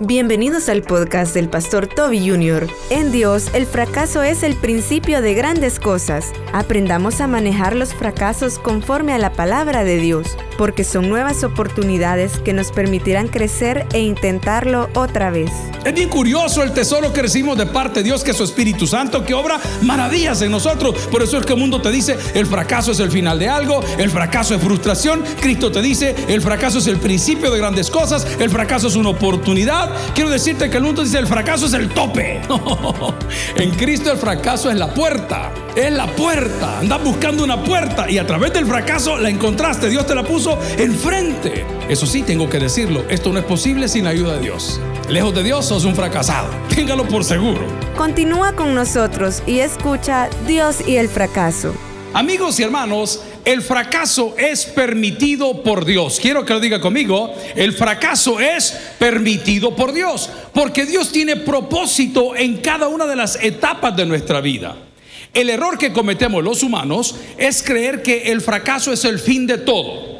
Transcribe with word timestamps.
Bienvenidos 0.00 0.68
al 0.68 0.82
podcast 0.82 1.32
del 1.32 1.48
pastor 1.48 1.86
Toby 1.86 2.28
Jr. 2.28 2.68
En 2.90 3.12
Dios, 3.12 3.48
el 3.54 3.64
fracaso 3.64 4.22
es 4.22 4.42
el 4.42 4.54
principio 4.54 5.22
de 5.22 5.32
grandes 5.32 5.80
cosas. 5.80 6.34
Aprendamos 6.52 7.22
a 7.22 7.26
manejar 7.26 7.74
los 7.74 7.94
fracasos 7.94 8.58
conforme 8.58 9.14
a 9.14 9.18
la 9.18 9.32
palabra 9.32 9.84
de 9.84 9.96
Dios, 9.96 10.36
porque 10.58 10.84
son 10.84 11.08
nuevas 11.08 11.44
oportunidades 11.44 12.38
que 12.38 12.52
nos 12.52 12.72
permitirán 12.72 13.28
crecer 13.28 13.86
e 13.92 14.00
intentarlo 14.00 14.88
otra 14.94 15.30
vez. 15.30 15.50
Es 15.84 15.94
bien 15.94 16.08
curioso 16.08 16.62
el 16.62 16.72
tesoro 16.72 17.12
que 17.12 17.22
recibimos 17.22 17.56
de 17.56 17.66
parte 17.66 18.00
de 18.00 18.04
Dios, 18.04 18.24
que 18.24 18.32
es 18.32 18.36
su 18.36 18.44
Espíritu 18.44 18.86
Santo, 18.86 19.24
que 19.24 19.34
obra 19.34 19.60
maravillas 19.82 20.42
en 20.42 20.50
nosotros. 20.50 20.94
Por 21.10 21.22
eso 21.22 21.38
es 21.38 21.46
que 21.46 21.52
el 21.52 21.60
mundo 21.60 21.80
te 21.80 21.92
dice, 21.92 22.16
el 22.34 22.46
fracaso 22.46 22.92
es 22.92 23.00
el 23.00 23.10
final 23.10 23.38
de 23.38 23.48
algo, 23.48 23.82
el 23.98 24.10
fracaso 24.10 24.54
es 24.54 24.60
frustración. 24.60 25.22
Cristo 25.40 25.70
te 25.70 25.80
dice, 25.82 26.14
el 26.28 26.42
fracaso 26.42 26.78
es 26.78 26.86
el 26.88 26.96
principio 26.96 27.50
de 27.50 27.58
grandes 27.58 27.90
cosas, 27.90 28.26
el 28.40 28.50
fracaso 28.50 28.88
es 28.88 28.96
una 28.96 29.10
oportunidad 29.10 29.56
quiero 30.14 30.30
decirte 30.30 30.70
que 30.70 30.76
el 30.76 30.82
mundo 30.82 31.02
dice 31.02 31.18
el 31.18 31.26
fracaso 31.26 31.66
es 31.66 31.74
el 31.74 31.88
tope. 31.88 32.40
en 33.56 33.70
Cristo 33.72 34.12
el 34.12 34.18
fracaso 34.18 34.70
es 34.70 34.76
la 34.76 34.92
puerta. 34.92 35.52
Es 35.74 35.92
la 35.92 36.06
puerta. 36.06 36.78
Andas 36.78 37.04
buscando 37.04 37.44
una 37.44 37.62
puerta 37.62 38.10
y 38.10 38.18
a 38.18 38.26
través 38.26 38.52
del 38.52 38.66
fracaso 38.66 39.18
la 39.18 39.28
encontraste. 39.28 39.88
Dios 39.88 40.06
te 40.06 40.14
la 40.14 40.22
puso 40.22 40.45
enfrente. 40.78 41.64
Eso 41.88 42.06
sí, 42.06 42.22
tengo 42.22 42.48
que 42.48 42.58
decirlo. 42.58 43.04
Esto 43.08 43.32
no 43.32 43.38
es 43.38 43.44
posible 43.44 43.88
sin 43.88 44.06
ayuda 44.06 44.34
de 44.34 44.42
Dios. 44.42 44.80
Lejos 45.08 45.34
de 45.34 45.42
Dios 45.42 45.66
sos 45.66 45.84
un 45.84 45.94
fracasado. 45.94 46.48
Téngalo 46.68 47.06
por 47.06 47.24
seguro. 47.24 47.60
Continúa 47.96 48.54
con 48.54 48.74
nosotros 48.74 49.42
y 49.46 49.60
escucha 49.60 50.28
Dios 50.46 50.86
y 50.86 50.96
el 50.96 51.08
fracaso. 51.08 51.74
Amigos 52.12 52.58
y 52.58 52.62
hermanos, 52.62 53.22
el 53.44 53.62
fracaso 53.62 54.34
es 54.38 54.64
permitido 54.64 55.62
por 55.62 55.84
Dios. 55.84 56.18
Quiero 56.20 56.44
que 56.44 56.54
lo 56.54 56.60
diga 56.60 56.80
conmigo. 56.80 57.34
El 57.54 57.72
fracaso 57.72 58.40
es 58.40 58.76
permitido 58.98 59.76
por 59.76 59.92
Dios. 59.92 60.30
Porque 60.54 60.86
Dios 60.86 61.12
tiene 61.12 61.36
propósito 61.36 62.34
en 62.34 62.56
cada 62.58 62.88
una 62.88 63.06
de 63.06 63.16
las 63.16 63.36
etapas 63.42 63.94
de 63.94 64.06
nuestra 64.06 64.40
vida. 64.40 64.76
El 65.34 65.50
error 65.50 65.76
que 65.76 65.92
cometemos 65.92 66.42
los 66.42 66.62
humanos 66.62 67.16
es 67.36 67.62
creer 67.62 68.02
que 68.02 68.32
el 68.32 68.40
fracaso 68.40 68.92
es 68.92 69.04
el 69.04 69.18
fin 69.18 69.46
de 69.46 69.58
todo. 69.58 70.15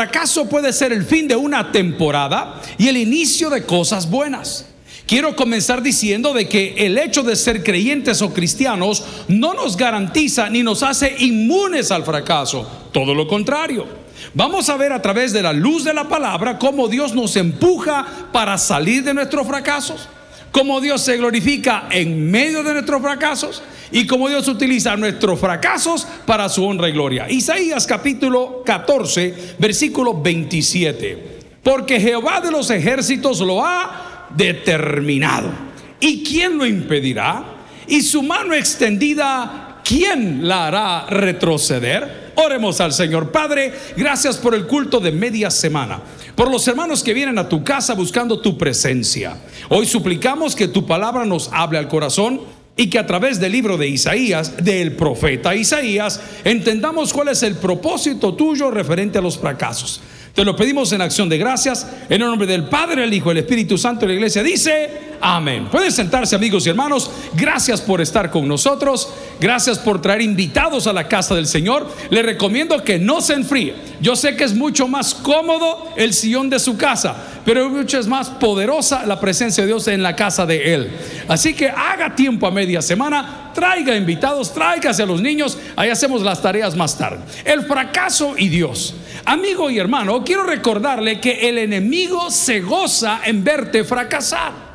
Fracaso 0.00 0.48
puede 0.48 0.72
ser 0.72 0.94
el 0.94 1.04
fin 1.04 1.28
de 1.28 1.36
una 1.36 1.72
temporada 1.72 2.58
y 2.78 2.88
el 2.88 2.96
inicio 2.96 3.50
de 3.50 3.66
cosas 3.66 4.08
buenas. 4.08 4.64
Quiero 5.06 5.36
comenzar 5.36 5.82
diciendo 5.82 6.32
de 6.32 6.48
que 6.48 6.72
el 6.78 6.96
hecho 6.96 7.22
de 7.22 7.36
ser 7.36 7.62
creyentes 7.62 8.22
o 8.22 8.32
cristianos 8.32 9.04
no 9.28 9.52
nos 9.52 9.76
garantiza 9.76 10.48
ni 10.48 10.62
nos 10.62 10.82
hace 10.82 11.16
inmunes 11.18 11.90
al 11.90 12.02
fracaso, 12.02 12.66
todo 12.92 13.14
lo 13.14 13.28
contrario. 13.28 13.86
Vamos 14.32 14.70
a 14.70 14.78
ver 14.78 14.94
a 14.94 15.02
través 15.02 15.34
de 15.34 15.42
la 15.42 15.52
luz 15.52 15.84
de 15.84 15.92
la 15.92 16.08
palabra 16.08 16.58
cómo 16.58 16.88
Dios 16.88 17.14
nos 17.14 17.36
empuja 17.36 18.06
para 18.32 18.56
salir 18.56 19.04
de 19.04 19.12
nuestros 19.12 19.46
fracasos, 19.46 20.08
cómo 20.52 20.80
Dios 20.80 21.02
se 21.02 21.16
glorifica 21.16 21.88
en 21.90 22.30
medio 22.30 22.62
de 22.62 22.72
nuestros 22.74 23.00
fracasos 23.00 23.62
y 23.92 24.06
cómo 24.06 24.28
Dios 24.28 24.46
utiliza 24.48 24.96
nuestros 24.96 25.38
fracasos 25.38 26.06
para 26.26 26.48
su 26.48 26.64
honra 26.64 26.88
y 26.88 26.92
gloria. 26.92 27.30
Isaías 27.30 27.86
capítulo 27.86 28.62
14, 28.64 29.56
versículo 29.58 30.20
27. 30.20 31.40
Porque 31.62 32.00
Jehová 32.00 32.40
de 32.40 32.50
los 32.50 32.70
ejércitos 32.70 33.40
lo 33.40 33.64
ha 33.64 34.28
determinado. 34.34 35.50
¿Y 35.98 36.22
quién 36.22 36.56
lo 36.56 36.66
impedirá? 36.66 37.44
Y 37.86 38.02
su 38.02 38.22
mano 38.22 38.54
extendida, 38.54 39.80
¿quién 39.84 40.46
la 40.46 40.68
hará 40.68 41.06
retroceder? 41.06 42.32
Oremos 42.36 42.80
al 42.80 42.92
Señor. 42.92 43.30
Padre, 43.30 43.72
gracias 43.96 44.38
por 44.38 44.54
el 44.54 44.66
culto 44.66 45.00
de 45.00 45.12
media 45.12 45.50
semana, 45.50 46.00
por 46.40 46.50
los 46.50 46.66
hermanos 46.68 47.02
que 47.02 47.12
vienen 47.12 47.36
a 47.36 47.50
tu 47.50 47.62
casa 47.62 47.92
buscando 47.92 48.40
tu 48.40 48.56
presencia. 48.56 49.36
Hoy 49.68 49.84
suplicamos 49.84 50.56
que 50.56 50.68
tu 50.68 50.86
palabra 50.86 51.26
nos 51.26 51.50
hable 51.52 51.76
al 51.76 51.86
corazón 51.86 52.40
y 52.78 52.88
que 52.88 52.98
a 52.98 53.04
través 53.04 53.38
del 53.38 53.52
libro 53.52 53.76
de 53.76 53.88
Isaías, 53.88 54.64
del 54.64 54.96
profeta 54.96 55.54
Isaías, 55.54 56.18
entendamos 56.42 57.12
cuál 57.12 57.28
es 57.28 57.42
el 57.42 57.56
propósito 57.56 58.32
tuyo 58.36 58.70
referente 58.70 59.18
a 59.18 59.20
los 59.20 59.36
fracasos. 59.36 60.00
Te 60.34 60.44
lo 60.44 60.54
pedimos 60.54 60.92
en 60.92 61.00
acción 61.00 61.28
de 61.28 61.38
gracias, 61.38 61.86
en 62.08 62.22
el 62.22 62.28
nombre 62.28 62.46
del 62.46 62.64
Padre, 62.64 63.04
el 63.04 63.12
Hijo, 63.12 63.30
el 63.30 63.38
Espíritu 63.38 63.76
Santo 63.76 64.06
la 64.06 64.14
iglesia. 64.14 64.42
Dice, 64.42 65.16
amén. 65.20 65.66
Pueden 65.70 65.90
sentarse 65.90 66.36
amigos 66.36 66.66
y 66.66 66.70
hermanos. 66.70 67.10
Gracias 67.34 67.80
por 67.80 68.00
estar 68.00 68.30
con 68.30 68.46
nosotros. 68.46 69.08
Gracias 69.40 69.78
por 69.78 70.00
traer 70.00 70.22
invitados 70.22 70.86
a 70.86 70.92
la 70.92 71.08
casa 71.08 71.34
del 71.34 71.46
Señor. 71.46 71.88
Le 72.10 72.22
recomiendo 72.22 72.82
que 72.84 72.98
no 72.98 73.20
se 73.20 73.34
enfríe. 73.34 73.74
Yo 74.00 74.14
sé 74.16 74.36
que 74.36 74.44
es 74.44 74.54
mucho 74.54 74.86
más 74.86 75.14
cómodo 75.14 75.88
el 75.96 76.14
sillón 76.14 76.48
de 76.48 76.58
su 76.58 76.76
casa, 76.76 77.16
pero 77.44 77.68
mucho 77.68 77.98
es 77.98 78.06
más 78.06 78.28
poderosa 78.28 79.04
la 79.06 79.18
presencia 79.20 79.64
de 79.64 79.68
Dios 79.68 79.88
en 79.88 80.02
la 80.02 80.14
casa 80.14 80.46
de 80.46 80.74
Él. 80.74 80.90
Así 81.28 81.54
que 81.54 81.68
haga 81.68 82.14
tiempo 82.14 82.46
a 82.46 82.50
media 82.50 82.80
semana, 82.82 83.39
traiga 83.52 83.94
invitados, 83.96 84.52
tráigase 84.52 85.02
a 85.02 85.06
los 85.06 85.20
niños. 85.20 85.58
Ahí 85.76 85.90
hacemos 85.90 86.22
las 86.22 86.40
tareas 86.42 86.76
más 86.76 86.96
tarde. 86.96 87.20
El 87.44 87.62
fracaso 87.62 88.34
y 88.36 88.48
Dios. 88.48 88.94
Amigo 89.24 89.70
y 89.70 89.78
hermano, 89.78 90.24
quiero 90.24 90.44
recordarle 90.44 91.20
que 91.20 91.48
el 91.48 91.58
enemigo 91.58 92.30
se 92.30 92.60
goza 92.60 93.20
en 93.24 93.44
verte 93.44 93.84
fracasar. 93.84 94.70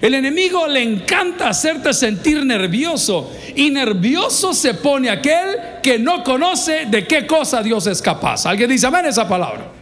El 0.00 0.14
enemigo 0.14 0.66
le 0.66 0.82
encanta 0.82 1.48
hacerte 1.48 1.92
sentir 1.94 2.44
nervioso 2.44 3.32
y 3.56 3.70
nervioso 3.70 4.52
se 4.52 4.74
pone 4.74 5.08
aquel 5.10 5.80
que 5.82 5.98
no 5.98 6.22
conoce 6.22 6.86
de 6.86 7.06
qué 7.06 7.26
cosa 7.26 7.62
Dios 7.62 7.86
es 7.86 8.02
capaz. 8.02 8.46
¿Alguien 8.46 8.68
dice 8.68 8.86
amén 8.86 9.06
esa 9.06 9.26
palabra? 9.26 9.77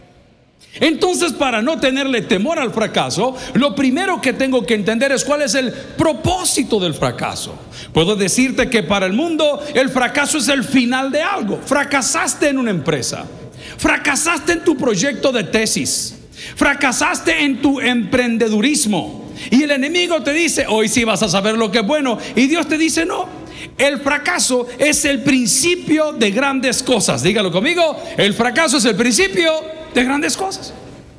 Entonces, 0.79 1.33
para 1.33 1.61
no 1.61 1.79
tenerle 1.79 2.21
temor 2.21 2.59
al 2.59 2.71
fracaso, 2.71 3.35
lo 3.53 3.75
primero 3.75 4.21
que 4.21 4.33
tengo 4.33 4.65
que 4.65 4.75
entender 4.75 5.11
es 5.11 5.23
cuál 5.23 5.41
es 5.41 5.55
el 5.55 5.71
propósito 5.71 6.79
del 6.79 6.93
fracaso. 6.93 7.55
Puedo 7.93 8.15
decirte 8.15 8.69
que 8.69 8.83
para 8.83 9.05
el 9.05 9.13
mundo 9.13 9.63
el 9.73 9.89
fracaso 9.89 10.37
es 10.37 10.47
el 10.47 10.63
final 10.63 11.11
de 11.11 11.21
algo. 11.21 11.59
Fracasaste 11.65 12.49
en 12.49 12.57
una 12.57 12.71
empresa, 12.71 13.25
Fracasaste 13.77 14.53
en 14.53 14.63
tu 14.63 14.75
proyecto 14.77 15.31
de 15.31 15.43
tesis. 15.43 16.15
Fracasaste 16.55 17.43
en 17.43 17.61
tu 17.61 17.79
emprendedurismo. 17.79 19.31
Y 19.51 19.63
el 19.63 19.71
enemigo 19.71 20.21
te 20.23 20.33
dice, 20.33 20.65
hoy 20.67 20.87
sí 20.87 21.03
vas 21.03 21.21
a 21.23 21.29
saber 21.29 21.57
lo 21.57 21.71
que 21.71 21.79
es 21.79 21.85
bueno. 21.85 22.17
Y 22.35 22.47
Dios 22.47 22.67
te 22.67 22.77
dice, 22.77 23.05
no. 23.05 23.27
El 23.77 23.99
fracaso 23.99 24.67
es 24.77 25.05
el 25.05 25.21
principio 25.23 26.13
de 26.13 26.31
grandes 26.31 26.81
cosas. 26.81 27.23
Dígalo 27.23 27.51
conmigo. 27.51 28.01
El 28.17 28.33
fracaso 28.33 28.77
es 28.77 28.85
el 28.85 28.95
principio 28.95 29.51
de 29.97 30.03
grandes 30.03 30.37
cosas. 30.37 30.73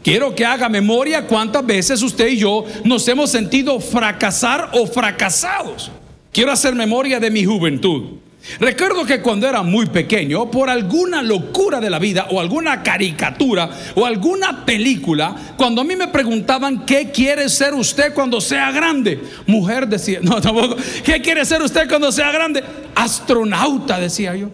Quiero 0.05 0.35
que 0.35 0.47
haga 0.47 0.69
memoria 0.69 1.27
cuántas 1.27 1.67
veces 1.67 2.01
usted 2.01 2.29
y 2.29 2.39
yo 2.39 2.65
nos 2.85 3.07
hemos 3.09 3.31
sentido 3.31 3.81
fracasar 3.81 4.71
o 4.73 4.87
fracasados. 4.87 5.91
Quiero 6.33 6.53
hacer 6.53 6.75
memoria 6.75 7.19
de 7.19 7.31
mi 7.31 7.45
juventud. 7.45 8.19
Recuerdo 8.61 9.05
que 9.05 9.21
cuando 9.21 9.49
era 9.49 9.63
muy 9.63 9.87
pequeño, 9.87 10.49
por 10.51 10.71
alguna 10.71 11.23
locura 11.23 11.81
de 11.81 11.91
la 11.91 11.99
vida 11.99 12.29
o 12.31 12.41
alguna 12.41 12.85
caricatura 12.85 13.69
o 13.97 14.07
alguna 14.07 14.65
película, 14.65 15.35
cuando 15.57 15.81
a 15.81 15.85
mí 15.85 15.97
me 15.97 16.07
preguntaban 16.07 16.87
qué 16.87 17.11
quiere 17.11 17.49
ser 17.49 17.75
usted 17.75 18.15
cuando 18.15 18.41
sea 18.41 18.71
grande, 18.71 19.21
mujer 19.47 19.89
decía, 19.89 20.21
no 20.23 20.41
tampoco, 20.41 20.77
¿qué 21.05 21.21
quiere 21.21 21.45
ser 21.45 21.61
usted 21.61 21.89
cuando 21.89 22.13
sea 22.13 22.31
grande? 22.31 22.63
Astronauta, 22.95 23.99
decía 23.99 24.37
yo. 24.37 24.49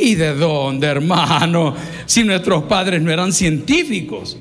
¿Y 0.00 0.14
de 0.14 0.34
dónde, 0.34 0.86
hermano? 0.86 1.74
Si 2.06 2.24
nuestros 2.24 2.64
padres 2.64 3.02
no 3.02 3.12
eran 3.12 3.32
científicos. 3.32 4.38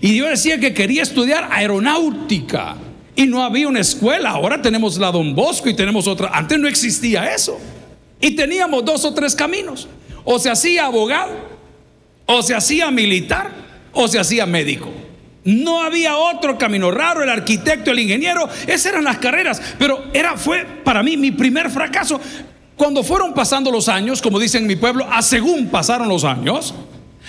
Y 0.00 0.16
yo 0.16 0.26
decía 0.26 0.60
que 0.60 0.72
quería 0.72 1.02
estudiar 1.02 1.48
aeronáutica. 1.50 2.76
Y 3.16 3.26
no 3.26 3.42
había 3.42 3.66
una 3.66 3.80
escuela. 3.80 4.30
Ahora 4.30 4.62
tenemos 4.62 4.96
la 4.98 5.10
Don 5.10 5.34
Bosco 5.34 5.68
y 5.68 5.74
tenemos 5.74 6.06
otra. 6.06 6.30
Antes 6.32 6.58
no 6.58 6.68
existía 6.68 7.34
eso. 7.34 7.58
Y 8.20 8.32
teníamos 8.36 8.84
dos 8.84 9.04
o 9.04 9.12
tres 9.12 9.34
caminos. 9.34 9.88
O 10.24 10.38
se 10.38 10.50
hacía 10.50 10.84
abogado, 10.84 11.32
o 12.26 12.42
se 12.42 12.54
hacía 12.54 12.90
militar, 12.90 13.50
o 13.92 14.06
se 14.06 14.18
hacía 14.18 14.46
médico. 14.46 14.90
No 15.44 15.82
había 15.82 16.16
otro 16.16 16.58
camino 16.58 16.90
raro, 16.90 17.22
el 17.22 17.30
arquitecto, 17.30 17.90
el 17.90 17.98
ingeniero, 18.00 18.48
esas 18.66 18.86
eran 18.86 19.04
las 19.04 19.18
carreras, 19.18 19.60
pero 19.78 20.04
era 20.12 20.36
fue 20.36 20.66
para 20.84 21.02
mí 21.02 21.16
mi 21.16 21.30
primer 21.30 21.70
fracaso. 21.70 22.20
Cuando 22.80 23.04
fueron 23.04 23.34
pasando 23.34 23.70
los 23.70 23.90
años, 23.90 24.22
como 24.22 24.40
dicen 24.40 24.62
en 24.62 24.68
mi 24.68 24.74
pueblo, 24.74 25.06
a 25.10 25.20
según 25.20 25.68
pasaron 25.68 26.08
los 26.08 26.24
años, 26.24 26.72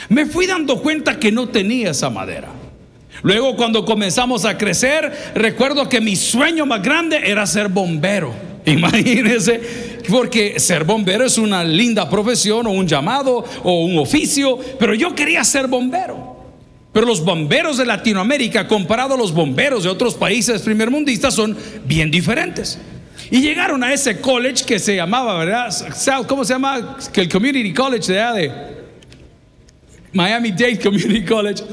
me 0.07 0.25
fui 0.25 0.47
dando 0.47 0.81
cuenta 0.81 1.19
que 1.19 1.29
no 1.29 1.49
tenía 1.49 1.91
esa 1.91 2.09
madera. 2.09 2.47
Luego 3.21 3.57
cuando 3.57 3.83
comenzamos 3.83 4.45
a 4.45 4.57
crecer, 4.57 5.11
recuerdo 5.35 5.89
que 5.89 5.99
mi 5.99 6.15
sueño 6.15 6.65
más 6.65 6.81
grande 6.81 7.19
era 7.25 7.45
ser 7.45 7.67
bombero. 7.67 8.33
Imagínense 8.65 9.99
porque 10.09 10.57
ser 10.57 10.85
bombero 10.85 11.25
es 11.25 11.37
una 11.37 11.65
linda 11.65 12.09
profesión 12.09 12.65
o 12.67 12.71
un 12.71 12.87
llamado 12.87 13.43
o 13.61 13.83
un 13.83 13.97
oficio, 13.99 14.57
pero 14.79 14.93
yo 14.93 15.13
quería 15.13 15.43
ser 15.43 15.67
bombero. 15.67 16.45
Pero 16.93 17.05
los 17.05 17.25
bomberos 17.25 17.75
de 17.75 17.85
Latinoamérica, 17.85 18.69
comparado 18.69 19.15
a 19.15 19.17
los 19.17 19.33
bomberos 19.33 19.83
de 19.83 19.89
otros 19.89 20.13
países 20.13 20.61
primermundistas, 20.61 21.33
son 21.33 21.57
bien 21.85 22.09
diferentes. 22.09 22.79
Y 23.31 23.39
llegaron 23.41 23.81
a 23.81 23.93
ese 23.93 24.19
college 24.19 24.65
que 24.65 24.77
se 24.77 24.97
llamaba, 24.97 25.37
¿verdad? 25.39 25.73
¿Cómo 26.27 26.43
se 26.43 26.51
llama? 26.51 26.97
El 27.13 27.29
Community 27.29 27.73
College 27.73 28.11
de, 28.11 28.19
de 28.19 28.51
Miami 30.11 30.51
Dade 30.51 30.77
Community 30.77 31.23
College. 31.25 31.63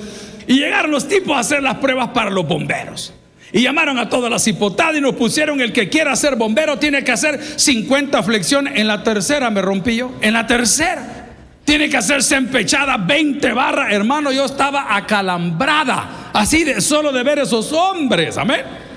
Y 0.47 0.61
llegaron 0.61 0.93
los 0.93 1.09
tipos 1.09 1.37
a 1.37 1.41
hacer 1.41 1.61
las 1.61 1.79
pruebas 1.79 2.11
para 2.11 2.31
los 2.31 2.47
bomberos. 2.47 3.13
Y 3.53 3.63
llamaron 3.63 3.99
a 3.99 4.09
todas 4.09 4.31
las 4.31 4.47
hipotadas 4.47 4.97
y 4.97 5.01
nos 5.01 5.17
pusieron 5.17 5.61
el 5.61 5.73
que 5.73 5.89
quiera 5.89 6.15
ser 6.15 6.37
bombero 6.37 6.79
tiene 6.79 7.03
que 7.03 7.11
hacer 7.11 7.41
50 7.57 8.23
flexiones. 8.23 8.79
En 8.79 8.87
la 8.87 9.03
tercera 9.03 9.51
me 9.51 9.61
rompí 9.61 9.97
yo. 9.97 10.13
En 10.21 10.35
la 10.35 10.47
tercera. 10.47 11.27
Tiene 11.65 11.91
que 11.91 11.97
hacerse 11.97 12.37
empechada 12.37 12.97
20 12.99 13.53
barras. 13.53 13.93
Hermano, 13.93 14.31
yo 14.31 14.45
estaba 14.45 14.95
acalambrada. 14.97 16.31
Así 16.33 16.63
de 16.63 16.81
solo 16.81 17.11
de 17.11 17.25
ver 17.25 17.41
esos 17.41 17.73
hombres. 17.73 18.39
Amén. 18.39 18.88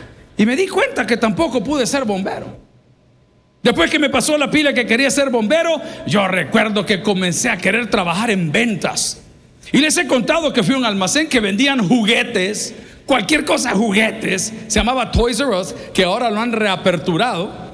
Y 0.42 0.46
me 0.48 0.56
di 0.56 0.68
cuenta 0.68 1.06
que 1.06 1.18
tampoco 1.18 1.64
pude 1.64 1.86
ser 1.86 2.04
bombero. 2.04 2.48
Después 3.62 3.92
que 3.92 4.00
me 4.00 4.10
pasó 4.10 4.40
la 4.40 4.50
pila 4.50 4.74
que 4.74 4.88
quería 4.88 5.12
ser 5.12 5.30
bombero, 5.30 5.80
yo 6.08 6.28
recuerdo 6.28 6.84
que 6.84 7.04
comencé 7.04 7.48
a 7.48 7.58
querer 7.58 7.92
trabajar 7.92 8.32
en 8.32 8.52
ventas. 8.52 9.22
Y 9.72 9.78
les 9.78 9.96
he 10.00 10.08
contado 10.08 10.52
que 10.52 10.64
fui 10.64 10.74
a 10.74 10.80
un 10.80 10.86
almacén 10.86 11.30
que 11.30 11.40
vendían 11.40 11.88
juguetes 11.88 12.74
cualquier 13.06 13.46
cosa, 13.46 13.74
juguetes, 13.76 14.52
se 14.66 14.80
llamaba 14.80 15.12
Toys 15.12 15.40
R 15.40 15.56
Us, 15.56 15.76
que 15.94 16.06
ahora 16.06 16.32
lo 16.32 16.40
han 16.40 16.54
reaperturado. 16.54 17.71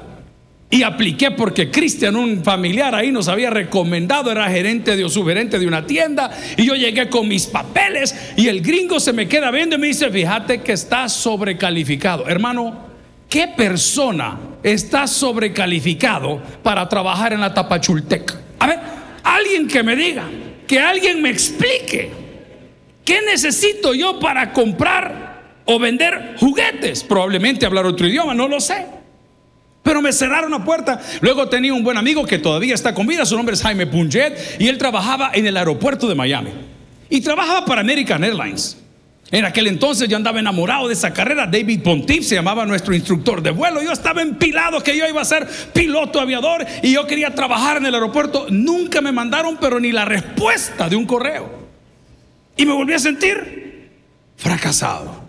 Y 0.69 0.83
apliqué 0.83 1.31
porque 1.31 1.71
Cristian, 1.71 2.17
un 2.17 2.43
familiar 2.43 2.93
ahí, 2.93 3.09
nos 3.09 3.29
había 3.29 3.49
recomendado, 3.49 4.31
era 4.31 4.49
gerente 4.49 4.97
de 4.97 5.05
o 5.05 5.09
subgerente 5.09 5.59
de 5.59 5.65
una 5.65 5.85
tienda. 5.87 6.29
Y 6.57 6.65
yo 6.65 6.75
llegué 6.75 7.09
con 7.09 7.27
mis 7.27 7.45
papeles 7.45 8.33
y 8.35 8.49
el 8.49 8.61
gringo 8.61 8.99
se 8.99 9.13
me 9.13 9.29
queda 9.29 9.49
viendo 9.49 9.77
y 9.77 9.79
me 9.79 9.87
dice, 9.87 10.09
fíjate 10.09 10.61
que 10.61 10.73
está 10.73 11.07
sobrecalificado. 11.07 12.27
Hermano, 12.27 12.85
¿qué 13.29 13.47
persona 13.47 14.37
está 14.61 15.07
sobrecalificado 15.07 16.41
para 16.63 16.89
trabajar 16.89 17.31
en 17.31 17.39
la 17.39 17.53
Tapachultec? 17.53 18.35
A 18.59 18.67
ver, 18.67 18.79
alguien 19.23 19.69
que 19.69 19.83
me 19.83 19.95
diga, 19.95 20.25
que 20.67 20.81
alguien 20.81 21.21
me 21.21 21.29
explique. 21.29 22.11
¿Qué 23.05 23.21
necesito 23.21 23.93
yo 23.93 24.19
para 24.19 24.51
comprar 24.51 25.61
o 25.63 25.79
vender 25.79 26.35
juguetes? 26.37 27.05
Probablemente 27.05 27.65
hablar 27.65 27.85
otro 27.85 28.05
idioma, 28.05 28.33
no 28.33 28.49
lo 28.49 28.59
sé. 28.59 28.97
Pero 29.87 30.01
me 30.01 30.11
cerraron 30.11 30.51
la 30.51 30.65
puerta. 30.65 30.99
Luego 31.21 31.47
tenía 31.47 31.73
un 31.73 31.81
buen 31.81 31.95
amigo 31.95 32.25
que 32.25 32.39
todavía 32.39 32.75
está 32.75 32.93
con 32.93 33.07
vida, 33.07 33.25
su 33.25 33.37
nombre 33.37 33.55
es 33.55 33.61
Jaime 33.61 33.87
Punjet, 33.87 34.57
y 34.59 34.67
él 34.67 34.77
trabajaba 34.77 35.31
en 35.33 35.47
el 35.47 35.55
aeropuerto 35.55 36.09
de 36.09 36.15
Miami. 36.15 36.49
Y 37.09 37.21
trabajaba 37.21 37.63
para 37.63 37.79
American 37.79 38.21
Airlines. 38.21 38.75
En 39.31 39.45
aquel 39.45 39.65
entonces 39.67 40.09
yo 40.09 40.17
andaba 40.17 40.41
enamorado 40.41 40.89
de 40.89 40.93
esa 40.93 41.13
carrera. 41.13 41.47
David 41.47 41.83
Pontiff 41.83 42.25
se 42.25 42.35
llamaba 42.35 42.65
nuestro 42.65 42.93
instructor 42.93 43.41
de 43.41 43.51
vuelo. 43.51 43.81
Yo 43.81 43.93
estaba 43.93 44.21
empilado 44.21 44.83
que 44.83 44.97
yo 44.97 45.07
iba 45.07 45.21
a 45.21 45.25
ser 45.25 45.47
piloto 45.71 46.19
aviador 46.19 46.65
y 46.83 46.91
yo 46.91 47.07
quería 47.07 47.33
trabajar 47.33 47.77
en 47.77 47.85
el 47.85 47.93
aeropuerto. 47.93 48.47
Nunca 48.49 48.99
me 48.99 49.13
mandaron, 49.13 49.55
pero 49.55 49.79
ni 49.79 49.93
la 49.93 50.03
respuesta 50.03 50.89
de 50.89 50.97
un 50.97 51.05
correo. 51.05 51.49
Y 52.57 52.65
me 52.65 52.73
volví 52.73 52.91
a 52.91 52.99
sentir 52.99 53.89
fracasado. 54.35 55.26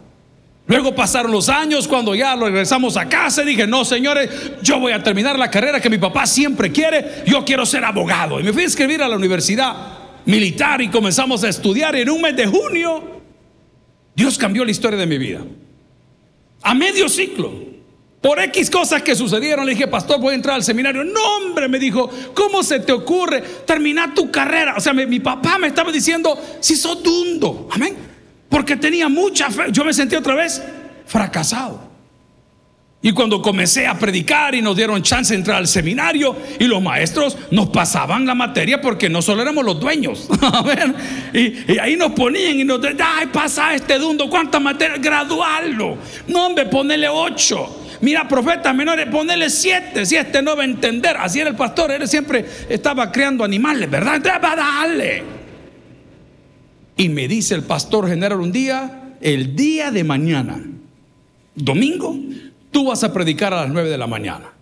Luego 0.69 0.95
pasaron 0.95 1.33
los 1.33 1.49
años, 1.49 1.89
cuando 1.89 2.15
ya 2.15 2.37
regresamos 2.37 2.99
a 2.99 3.09
casa, 3.09 3.43
dije, 3.43 3.67
no, 3.67 3.87
señores, 3.87 4.31
yo 4.63 4.79
voy 4.79 4.93
a 4.93 5.03
terminar 5.03 5.39
la 5.39 5.51
carrera 5.51 5.81
que 5.81 5.89
mi 5.89 5.97
papá 5.97 6.27
siempre 6.27 6.71
quiere, 6.71 7.25
yo 7.27 7.43
quiero 7.43 7.65
ser 7.65 7.85
abogado. 7.85 8.39
Y 8.39 8.43
me 8.43 8.53
fui 8.53 8.63
a 8.63 8.67
inscribir 8.67 9.03
a 9.03 9.09
la 9.09 9.17
universidad 9.17 9.75
militar 10.27 10.83
y 10.83 10.89
comenzamos 10.89 11.43
a 11.43 11.49
estudiar. 11.49 11.97
Y 11.97 12.03
en 12.03 12.11
un 12.11 12.21
mes 12.21 12.37
de 12.37 12.47
junio, 12.47 13.03
Dios 14.15 14.37
cambió 14.37 14.63
la 14.63 14.71
historia 14.71 14.99
de 14.99 15.07
mi 15.07 15.17
vida. 15.17 15.41
A 16.63 16.75
medio 16.75 17.09
ciclo. 17.09 17.51
Por 18.21 18.39
X 18.41 18.69
cosas 18.69 19.03
que 19.03 19.15
sucedieron, 19.15 19.65
le 19.65 19.73
dije, 19.73 19.87
pastor, 19.87 20.21
voy 20.21 20.33
a 20.33 20.35
entrar 20.35 20.57
al 20.57 20.65
seminario. 20.65 21.03
No, 21.03 21.21
hombre, 21.37 21.67
me 21.69 21.79
dijo, 21.79 22.11
¿cómo 22.35 22.63
se 22.63 22.81
te 22.81 22.93
ocurre 22.93 23.41
terminar 23.65 24.13
tu 24.13 24.31
carrera? 24.31 24.75
O 24.77 24.81
sea, 24.81 24.93
mi, 24.93 25.21
papá 25.21 25.57
me 25.57 25.69
estaba 25.69 25.91
diciendo, 25.91 26.39
si 26.61 26.77
sos 26.77 27.03
dundo, 27.03 27.69
amén. 27.71 27.97
Porque 28.49 28.77
tenía 28.77 29.09
mucha 29.09 29.51
fe. 29.51 29.65
Yo 29.71 29.85
me 29.85 29.93
sentí 29.93 30.17
otra 30.17 30.35
vez 30.35 30.63
fracasado. 31.07 31.89
Y 33.01 33.13
cuando 33.13 33.41
comencé 33.41 33.87
a 33.87 33.97
predicar 33.97 34.57
y 34.57 34.63
nos 34.63 34.77
dieron 34.77 35.01
chance 35.03 35.33
de 35.33 35.39
entrar 35.39 35.59
al 35.59 35.69
seminario 35.69 36.37
y 36.59 36.65
los 36.65 36.83
maestros 36.83 37.37
nos 37.53 37.69
pasaban 37.69 38.27
la 38.27 38.35
materia 38.35 38.81
porque 38.81 39.09
no 39.09 39.23
solo 39.23 39.43
éramos 39.43 39.65
los 39.65 39.79
dueños. 39.79 40.29
y, 41.33 41.79
ahí 41.79 41.95
nos 41.95 42.11
ponían 42.13 42.59
y 42.59 42.65
nos 42.65 42.83
decían, 42.83 43.01
ay, 43.01 43.27
pasa 43.29 43.73
este 43.73 43.99
dundo, 43.99 44.29
¿cuántas 44.29 44.61
materias? 44.61 45.01
Graduarlo. 45.01 45.97
No, 46.27 46.47
hombre, 46.47 46.67
ponele 46.67 47.09
ocho. 47.09 47.85
Mira, 48.01 48.27
profetas 48.27 48.75
menores, 48.75 49.07
ponele 49.07 49.49
siete, 49.49 50.05
si 50.05 50.17
este 50.17 50.43
no 50.43 50.57
va 50.57 50.63
a 50.63 50.67
entender. 50.67 51.17
Así 51.19 51.39
era 51.39 51.51
el 51.51 51.57
pastor, 51.57 51.93
él 51.93 52.09
siempre 52.09 52.45
estaba 52.69 53.13
creando 53.13 53.45
animales, 53.45 53.89
¿verdad? 53.89 54.21
Dale. 54.21 55.38
Y 56.99 57.09
me 57.09 57.29
dice 57.29 57.55
el 57.55 57.63
pastor 57.63 58.09
general 58.09 58.41
un 58.41 58.51
día, 58.51 59.15
el 59.21 59.55
día 59.55 59.93
de 59.93 60.03
mañana, 60.03 60.61
domingo, 61.55 62.19
tú 62.73 62.87
vas 62.87 63.05
a 63.05 63.13
predicar 63.13 63.55
a 63.55 63.63
las 63.63 63.71
nueve 63.71 63.89
de 63.89 63.97
la 63.97 64.09
mañana. 64.09 64.53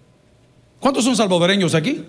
¿Cuántos 0.78 1.02
son 1.02 1.16
salvadoreños 1.16 1.74
aquí? 1.74 2.04